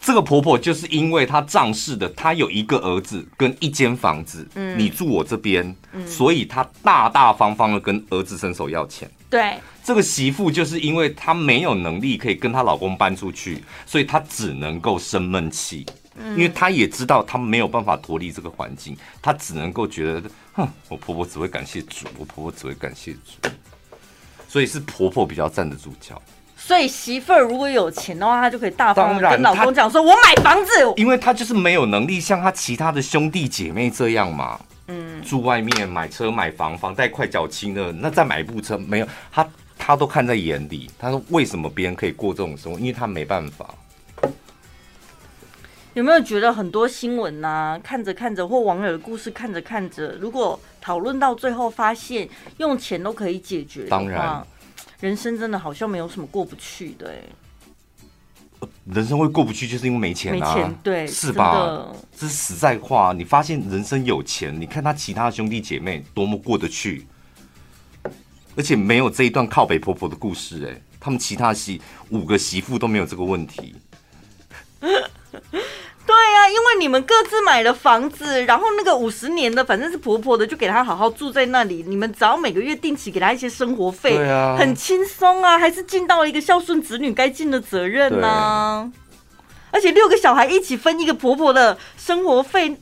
[0.02, 9.10] 这个婆婆就是因为她仗势的，她有一个儿子跟一间房子，嗯，你住我这边，嗯，所以她大大方方的跟儿子伸手要钱。
[9.30, 23.50] 对，这个媳妇就是因为她没有能力可以跟她老公搬出去，所以她只能够生闷气，嗯，因为她也知道她没有办法脱离这个环境，她只能够觉得，哼，我婆婆只会感谢主，我婆婆只会感谢主，
[24.48, 26.20] 所以是婆婆比较站得住脚。
[26.60, 34.60] 所以媳妇儿如果有钱的话，她就可以大方跟老公讲说：“我买房子。”因为她就是没有能力像她其他的兄弟姐妹这样嘛。
[34.88, 39.08] 嗯，住外面买车买房，房贷快缴清了，那再买一部车没有？
[39.32, 39.48] 他
[39.78, 40.90] 他都看在眼里。
[41.00, 42.80] 他说为什么别人可以过这种生活？
[42.80, 43.68] 因为他没办法。
[45.96, 54.46] 有没有觉得很多新闻呐、啊，看着看着或网友的故事看着看着，如果讨论到最后发现用钱都可以解决，当然，
[55.00, 57.14] 人生真的好像没有什么过不去的。
[58.86, 61.88] 人生会过不去，就是因为没钱啊，没钱，对，是吧？
[62.18, 63.14] 这是实在话。
[63.14, 67.06] 你发现人生有钱，你看他其他兄弟姐妹多么过得去，
[68.58, 71.80] 而且没有这一段靠北婆婆的故事，哎，他们其他媳
[72.10, 73.76] 五个媳妇都没有这个问题。
[76.10, 81.86] 对呀、啊，因为你们各自买了房子，然后那个五十年的反正是婆婆的，就给她好好住在那里。
[81.88, 88.92] 你们只要每个月定期给她一些生活费，对啊，很轻松啊，还是尽到了一个孝顺子女该尽的责任呢、啊。
[89.70, 92.76] 而且六个小孩一起分一个婆婆的生活费，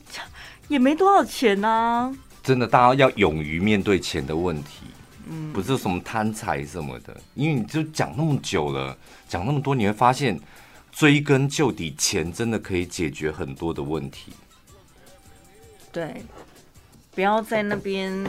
[0.68, 2.10] 也没多少钱呢、啊。
[2.42, 4.86] 真的，大家要勇于面对钱的问题，
[5.28, 8.96] 嗯，不是什么贪财什么的，因为你就讲那么久了，
[9.28, 10.40] 讲那么多，你会发现。
[10.92, 14.32] 追根究底，钱真的可以解决很多的问题。
[15.92, 16.22] 对，
[17.14, 18.24] 不要在那边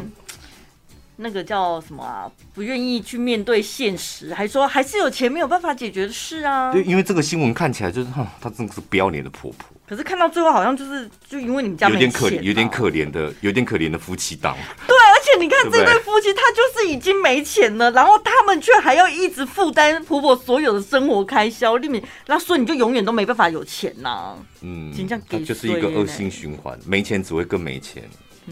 [1.17, 2.31] 那个叫什么啊？
[2.53, 6.71] 不愿意去面对现实，还说还是有钱没有办法解决的事啊？
[6.71, 9.67] 对，因为这个新闻看起来就是，哈，她真的是不要脸的婆婆。
[9.89, 14.55] 可是看到最后，好像就是就因为你们家有点可怜，有点可怜的，有点可怜的夫妻档。
[14.85, 24.37] 对，而且你看这对夫妻，他就是已经没钱了，然后他们却还要一直负担婆婆所有的生活开销，里面那所以你就永远都没办法有钱呐、啊。
[24.61, 28.03] 嗯，这样就是一个恶性循环，没钱只会更没钱，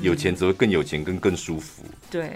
[0.01, 1.83] 有钱只会更有钱，更更舒服。
[2.09, 2.31] 对，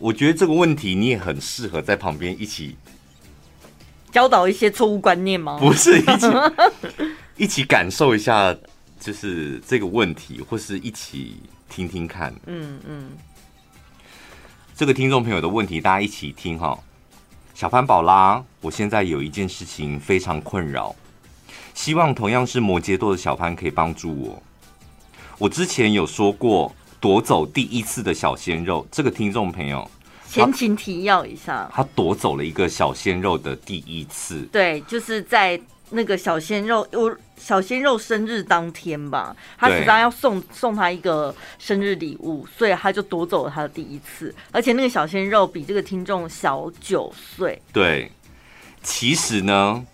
[0.00, 2.76] 我觉得这个问题你也很适合在旁边一起
[4.12, 5.58] 教导一些错误观念吗？
[5.58, 6.26] 不是一起。
[7.36, 8.54] 一起感受一下，
[9.00, 11.36] 就是这个问题，或是一起
[11.70, 12.34] 听听看。
[12.46, 13.10] 嗯嗯，
[14.76, 16.78] 这个听众朋友的问题，大家一起听哈。
[17.54, 20.94] 小潘宝拉，我现在有一件事情非常困扰，
[21.72, 24.42] 希望同样是摩羯座的小潘可以帮助我。
[25.38, 29.90] 我之前有说过夺走第一次的小鲜肉，这个听众朋友，
[30.30, 34.42] 前情提要一下，他夺走了一个小鲜肉的第一次。
[34.52, 35.60] 对，就是在。
[35.92, 47.60] 那个小鲜肉，我小鲜肉生日当天吧，他实际上要送送他一个生日礼物，所以他就夺走了他的第一次，而且那个小鲜肉比这个听众小九岁。
[47.72, 48.12] 对，
[48.84, 49.84] 其实呢，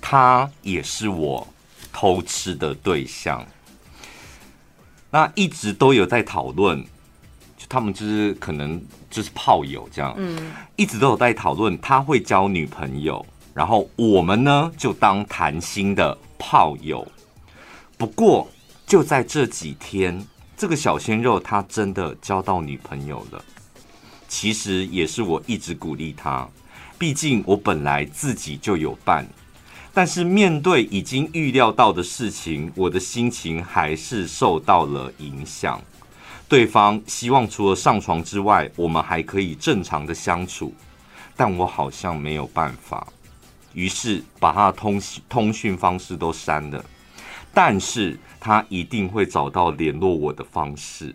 [0.00, 1.48] 他也是我
[1.92, 3.44] 偷吃的对象。
[5.10, 6.86] 那一直都有在讨论，
[7.64, 13.24] 就他们就是可能就是炮友这样，嗯，一直都有在讨论他会交女朋友。
[13.54, 17.06] 然后我们呢，就当谈心的炮友。
[17.96, 18.48] 不过
[18.84, 23.42] 就在这几天，这个小鲜肉他真的交到女朋友了。
[24.26, 26.48] 其实也是我一直鼓励他，
[26.98, 29.24] 毕竟我本来自己就有伴。
[29.92, 35.80] 但是面对已经预料到的事情，我的心情还是受到了影响。
[36.48, 40.72] 对方希望除了上床之外，我们还可以正常的相处，
[41.36, 43.06] 但我好像没有办法。
[43.72, 46.84] 于是把他的通讯通讯方式都删了，
[47.52, 51.14] 但是他一定会找到联络我的方式。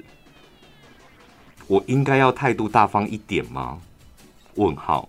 [1.68, 3.80] 我应该要态度大方一点吗？
[4.56, 5.08] 问号，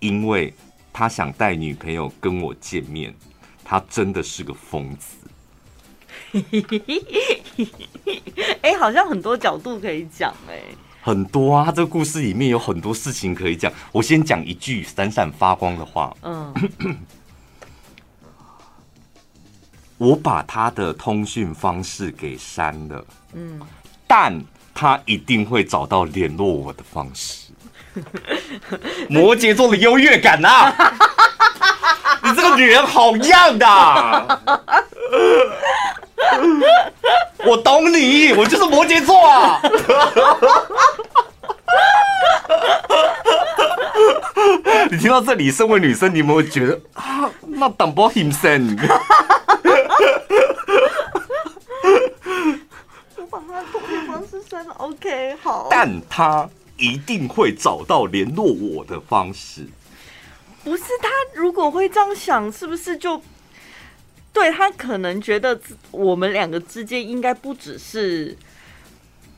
[0.00, 0.52] 因为
[0.92, 3.14] 他想带女朋友跟我见面，
[3.62, 5.16] 他真的是个疯子。
[8.62, 10.64] 哎、欸，好像很多角度可以讲哎、欸。
[11.02, 13.70] 很多啊，他这个故事里面有很多事情可以讲。
[13.92, 16.14] 我先讲一句闪闪发光的话。
[16.22, 16.52] 嗯，
[19.98, 23.04] 我把他的通讯方式给删了。
[23.34, 23.60] 嗯，
[24.06, 24.42] 但
[24.74, 27.52] 他一定会找到联络我的方式。
[29.08, 30.74] 摩羯座的优越感啊！
[32.24, 33.66] 你这个女人好样的！
[37.46, 39.60] 我懂你，我就是摩羯座啊！
[44.90, 47.30] 你听到这里，身为女生，你有没有觉得啊？
[47.46, 48.60] 那淡薄心酸。
[53.16, 55.68] 我把他的通讯方式删了，OK，好。
[55.70, 59.66] 但他一定会找到联络我的方式。
[60.62, 63.20] 不是他，如果会这样想，是不是就？
[64.34, 65.58] 对，他可能觉得
[65.92, 68.36] 我们两个之间应该不只是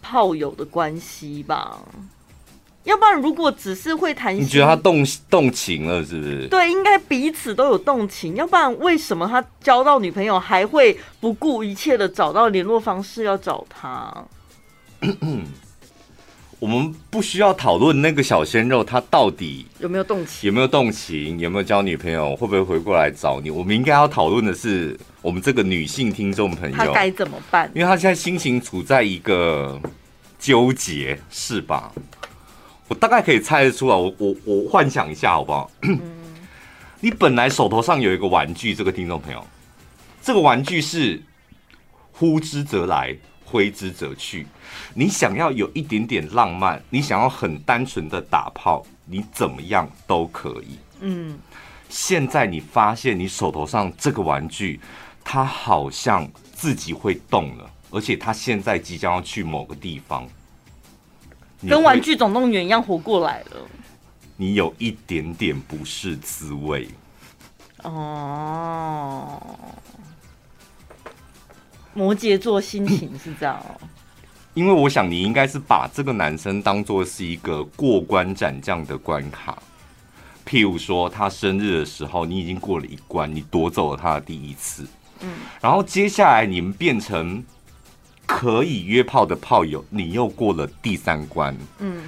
[0.03, 1.78] 炮友的关系吧？
[2.84, 6.49] 要不然如果只是会谈心，你觉得他动动情了是不是？
[6.49, 14.24] 对，应该彼此都有动情，要不然为什么他交到女朋友还会不顾一切的找到联络方式要找他？
[16.59, 23.50] 我们不需要讨论那个小鲜肉他到底有没有动情，有没有动情，有没有交女朋友，会不会回过来找你？
[23.50, 27.70] 我们应该要讨论的是我们这个女性听众朋友，他该怎么办？
[27.74, 29.78] 因为他现在心情处在一个
[30.38, 31.92] 纠结，是吧？
[32.88, 35.70] 我大概可以猜得出来，我我我幻想一下好不好？
[35.82, 36.00] 嗯、
[37.00, 39.46] 你本来手头上有一个玩具，这个听众朋友，
[40.22, 41.22] 这个玩具是
[42.12, 43.14] 呼之则来。
[43.48, 44.44] 挥之则去，
[44.99, 50.78] 你想要有一点点浪漫，你想要很单纯的打炮，你怎么样都可以。
[51.01, 51.38] 嗯，
[51.90, 54.80] 现在你发现你手头上这个玩具，
[55.22, 60.26] 它好像自己会动了，而且它现在即将要去某个地方，
[61.68, 63.68] 跟玩具总动员一样活过来了。
[64.38, 66.88] 你有一点点不是滋味。
[67.82, 69.42] 哦。
[71.92, 73.80] 摩羯座心情是这样哦，
[74.57, 79.62] 因为我想你应该是把这个男生当做是一个过关斩将的关卡，
[80.48, 84.86] 譬如说他生日的时候，你已经过了一关，你夺走了他的第一次，
[85.20, 85.28] 嗯，
[85.61, 87.44] 然后接下来你们变成
[88.24, 92.04] 可以约炮的炮友，你又过了第三关，嗯。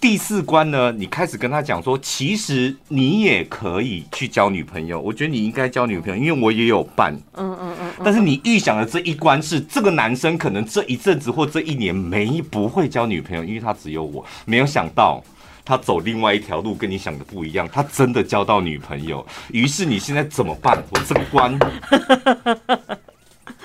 [0.00, 4.98] 第四关呢，你开始跟他讲说，其实你也可以去交女朋友。
[4.98, 7.14] 我觉得你应该交女朋友，因为我也有伴。
[7.34, 7.92] 嗯嗯嗯。
[8.02, 14.24] 但是你预想的这一关是，这个男生可能这一阵子或这一年没不会交女朋友，因为他只有我。
[14.46, 15.22] 没有想到
[15.66, 19.26] 他走另外一条路，跟你想的不一样，他真的交到女朋友。
[19.52, 20.82] 于是你现在怎么办？
[20.88, 21.58] 我这个关，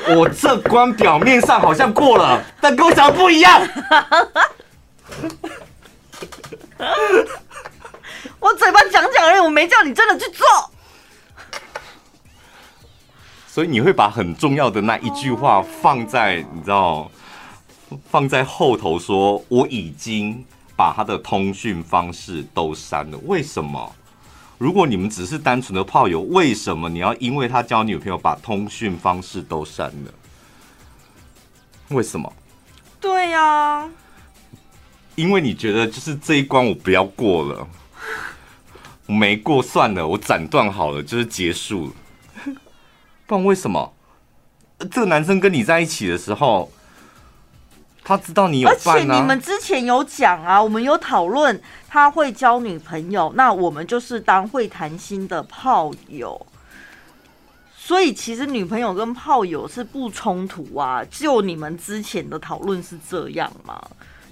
[0.17, 3.65] 我这关表面上好像过了，但跟我想的不一样。
[8.39, 10.45] 我嘴巴讲讲而已，我没叫你真的去做。
[13.47, 17.09] 所以你会把很重要的那一句话放在你知道，
[18.09, 20.45] 放在后头说我已经
[20.75, 23.17] 把他的通讯方式都删了。
[23.23, 23.95] 为什么？
[24.57, 30.13] 如果你们只是单纯的炮友，为什么你要因为他交女朋友把通讯方式都删了？
[31.89, 32.33] 为什么？
[32.99, 33.89] 对呀。
[35.15, 37.67] 因为你觉得就是这一关我不要过了，
[39.07, 41.93] 我没过算了，我斩断好了，就是结束了。
[43.25, 43.93] 不然为什么？
[44.91, 46.69] 这个男生跟你在一起的时候，
[48.03, 48.67] 他知道你有。
[48.67, 56.45] 而且你们之前有讲啊，我们有讨论他会交女朋友，那我们就是当会谈心的炮友。
[57.77, 63.81] 所以其实女朋友跟炮友是不冲突啊，就你们之前的讨论是这样吗？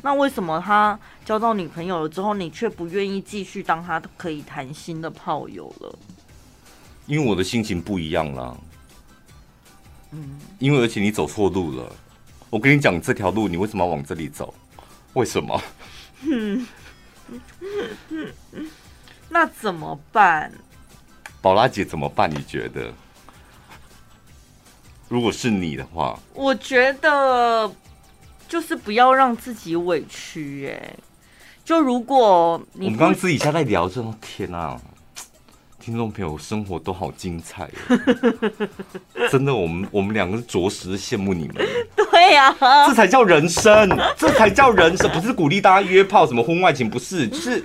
[0.06, 5.97] 那为什么他交到女朋友了之后，你却不愿意继续当他可以谈心的炮友了？
[7.08, 8.54] 因为我的心情不一样啦。
[10.12, 11.89] 嗯，因为而且你走错路了。
[12.49, 14.54] 我跟你讲这条路，你为什么要往这里走？
[15.14, 15.62] 为什么？
[16.22, 16.68] 嗯，
[19.30, 20.51] 那怎么办？
[21.41, 22.30] 宝拉姐怎么办？
[22.30, 22.93] 你觉得？
[25.08, 27.72] 如果是你的话，我觉得。
[28.54, 30.93] 就是不要让自己委屈哎，
[31.66, 34.80] 就如果你我们刚刚私底下在聊这种天啊，
[35.80, 37.68] 听众朋友生活都好精彩，
[39.32, 41.56] 真的，我们我们两个是着实羡慕你们。
[41.95, 47.64] 对呀，这才叫人生，这才叫人生，不是鼓励大家约炮什么婚外情，不是，就是。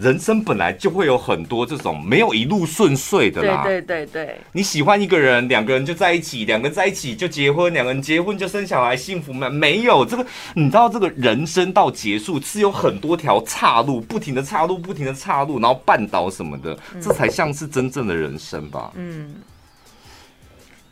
[0.00, 3.62] 人生本来就会有很多这种没有一路顺遂的啦。
[3.62, 9.50] 对对对对，你喜欢一个人，两个人就在一起，两个人在一起就结婚，两个人结婚就生小孩，幸福吗？
[9.50, 10.24] 没有这个，
[10.54, 18.90] 你知道这个人生到结束是有很多条岔路，不停的岔路，不停的岔路，然后绊倒什么的，这才像是真正的人生吧。
[18.94, 19.34] 嗯。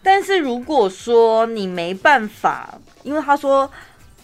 [0.02, 3.70] 但是如果说你没办法，因为他说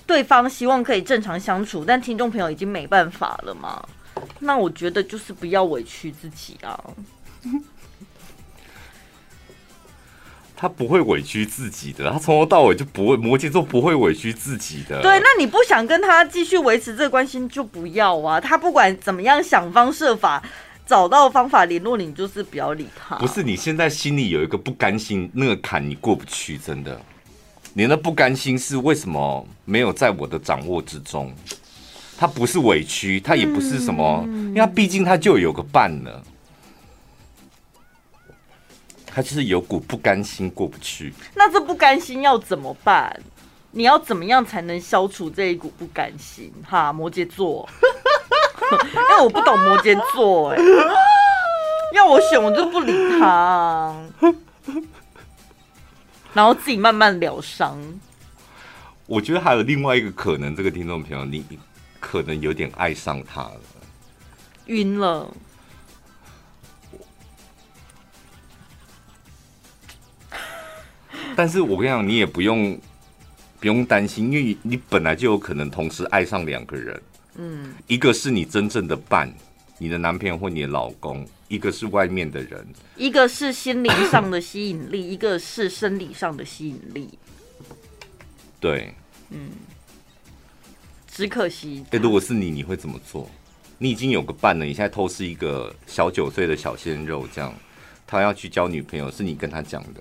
[0.07, 3.82] 对方希望可以正常相处，但听众朋友已经没办法了嘛。
[4.41, 6.79] 那我觉得就是不要委屈自己啊。
[10.57, 15.03] 他不会委屈自己的，他从头到尾就不会，摩羯座不会委屈自己的。
[15.03, 18.41] 对，那你不想跟他继续维持这个关系，就不要啊。
[18.41, 20.43] 他不管怎么样，想方设法
[20.87, 23.16] 找到方法联络你，就是不要理他。
[23.16, 26.99] 不是，你现在心里有一个不甘心，那个坎你过不去，真的。
[27.75, 31.35] 你那不甘心是为什么没有在我的掌握之中？
[32.17, 36.23] 他不是委屈，他也不是什么，嗯、因为他毕竟他就有个伴了，
[39.07, 41.12] 他就是有股不甘心过不去。
[41.35, 43.21] 那这不甘心要怎么办？
[43.77, 46.53] 你要怎么样才能消除这一股不甘心？
[46.65, 47.69] 哈，摩羯座，
[48.71, 50.62] 因 为我不懂摩羯座，哎，
[51.93, 54.05] 要我选我就不理他啊，
[56.33, 57.77] 然后自己慢慢疗伤。
[59.07, 61.45] 我觉得还有另外一个可能，这个听众朋友，你
[62.07, 63.61] 可能有点爱上他了，
[64.67, 65.35] 晕了。
[71.35, 72.79] 但是我跟你讲，你也不用
[73.59, 77.03] 不用担心，因为你本来就有可能同时爱上两个人。
[77.37, 79.33] 嗯，一个是你真正的伴，
[79.79, 87.19] 你的男朋友或你的老公；一个是外面的人，一个是心灵上的吸引力， 一个是生理上的吸引力。
[88.61, 88.95] 对，
[89.31, 89.51] 嗯，
[91.15, 91.85] 只可惜。
[91.93, 93.31] 哎，如果是你，你会怎么做？
[93.79, 97.55] 你已经有个伴了，你现在偷吃一个小九岁的小鲜肉，这样
[98.05, 100.01] 他要去交女朋友，是你跟他讲的。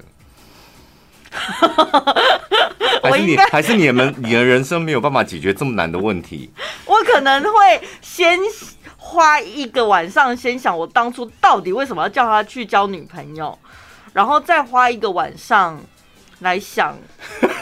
[3.04, 6.52] 还是你，还是你们，你的人生没有办法解决这么难的问题。
[6.86, 8.40] 我可能会先
[8.98, 13.58] 花一个晚上，先想我当初到底为什么要叫他去交女朋友，
[14.14, 15.80] 然后再花一个晚上
[16.44, 16.96] 来想，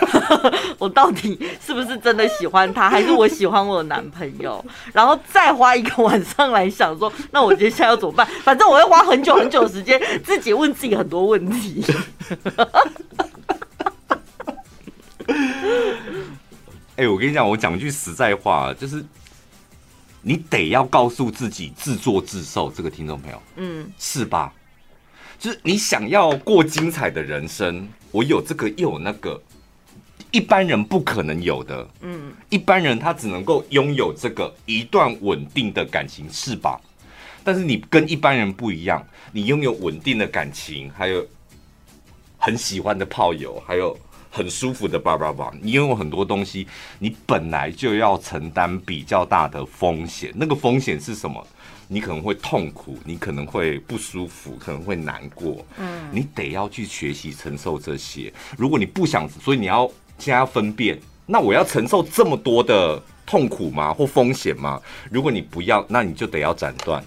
[0.77, 8.27] 我到底是不是真的喜欢他，还是我喜欢我的男朋友，然后再花一个晚上来想说，那我接下来要怎么办？
[8.43, 11.85] 反正我会花很久很久的时间，自己问自己很多问题。
[16.97, 19.03] 哎、我跟你讲，我讲句实在话，就是
[20.21, 22.69] 你得要告诉自己自作自受。
[22.69, 24.53] 这个听众朋友，嗯，是吧？
[25.39, 29.41] 就是你想要过精彩的人生，我有这个又有那个，
[30.31, 31.87] 一般人不可能有的。
[32.01, 36.79] 嗯，一般人他只能够拥有这个一段稳定的感情，是吧？
[37.43, 41.25] 但是你跟一般人不一样，你拥有稳定的感情，还有
[42.37, 43.97] 很喜欢的炮友，还有。
[44.33, 46.65] 很舒服的叭叭叭，你拥有很多东西，
[46.99, 50.31] 你本来就要承担比较大的风险。
[50.33, 51.45] 那个风险是什么？
[51.93, 55.65] 你可能会痛苦，你可能会不舒服，可能会难过。
[55.77, 58.31] 嗯，你得要去学习承受这些。
[58.57, 59.85] 如果你不想，所以你要
[60.17, 63.93] 现在要分辨，那我要承受这么多的痛苦吗？
[63.93, 64.81] 或风险吗？
[65.11, 67.03] 如果你不要，那你就得要斩断。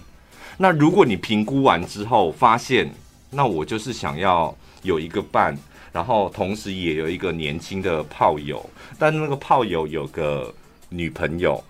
[0.59, 2.93] 那如果你评估完之后发现，
[3.31, 5.57] 那我就是想要有一个伴。
[5.95, 8.69] 然后同时也有一个年轻的炮友，
[8.99, 10.53] 但那个炮友有个
[10.89, 11.63] 女朋友，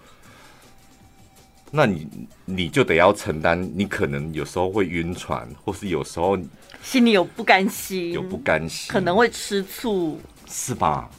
[1.77, 2.07] 那你
[2.45, 6.39] 你就得要承担，你可能有时候会晕船，或是有时候
[6.83, 11.11] 心里有不甘心，有不甘心，可能会吃醋，是吧？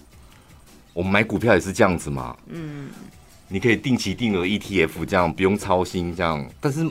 [0.93, 2.87] 我们买股票也是这样子嘛，嗯，
[3.49, 6.89] 你可以定期定额 ETF 这样不用操心这样，但是。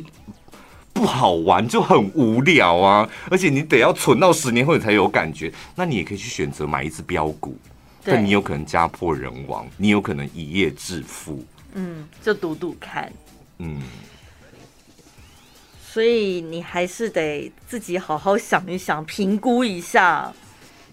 [0.96, 5.52] 不好玩就很无聊啊，而且你得要存到十年后你才有感觉。
[5.74, 7.58] 那你也可以去选择买一只标股，
[8.04, 11.44] 对但你有可能家破人亡，你有可能一夜致富。
[11.72, 13.12] 嗯，就赌赌看。
[13.58, 13.82] 嗯，
[15.86, 20.32] 所以你还是得自己好好想一想，评估一下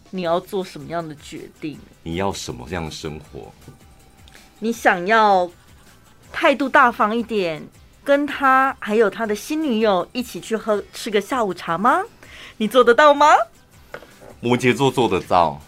[0.10, 1.80] 你要做什么样的决定。
[2.04, 3.52] 你要什么样的生活？
[4.60, 5.50] 你想要
[6.32, 7.66] 态度大方一点。
[8.04, 12.02] 跟他还有他的新女友一起去喝吃个下午茶吗？
[12.58, 13.28] 你做得到吗？
[14.40, 15.62] 摩羯座做得到，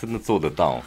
[0.00, 0.80] 真的做得到。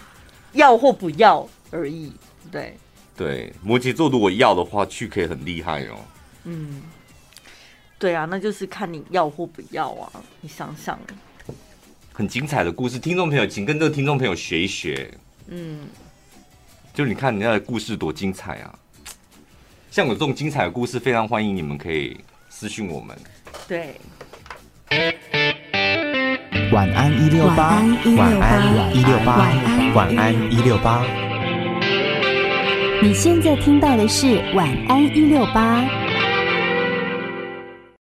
[0.53, 2.13] 要或不要而已。
[2.49, 2.77] 对
[3.17, 5.97] 对，摩羯座如果要的话，去可以很厉害哦。
[6.43, 6.83] 嗯，
[7.97, 10.11] 对啊，那就是看你要或不要啊。
[10.39, 10.99] 你想想，
[12.13, 15.11] 很精彩的故事，听众朋友，请跟这个听众朋友学一学。
[15.47, 15.87] 嗯，
[16.93, 18.77] 就你看人家的故事多精彩啊！
[19.89, 23.17] 像我这种精彩的故事，非常欢迎你们可以私讯我们。
[23.67, 23.99] 对，
[26.71, 27.81] 晚安一六八，
[28.15, 31.26] 晚安一六八，晚安一六八。
[32.99, 35.96] 你现在听到的是晚安一六八。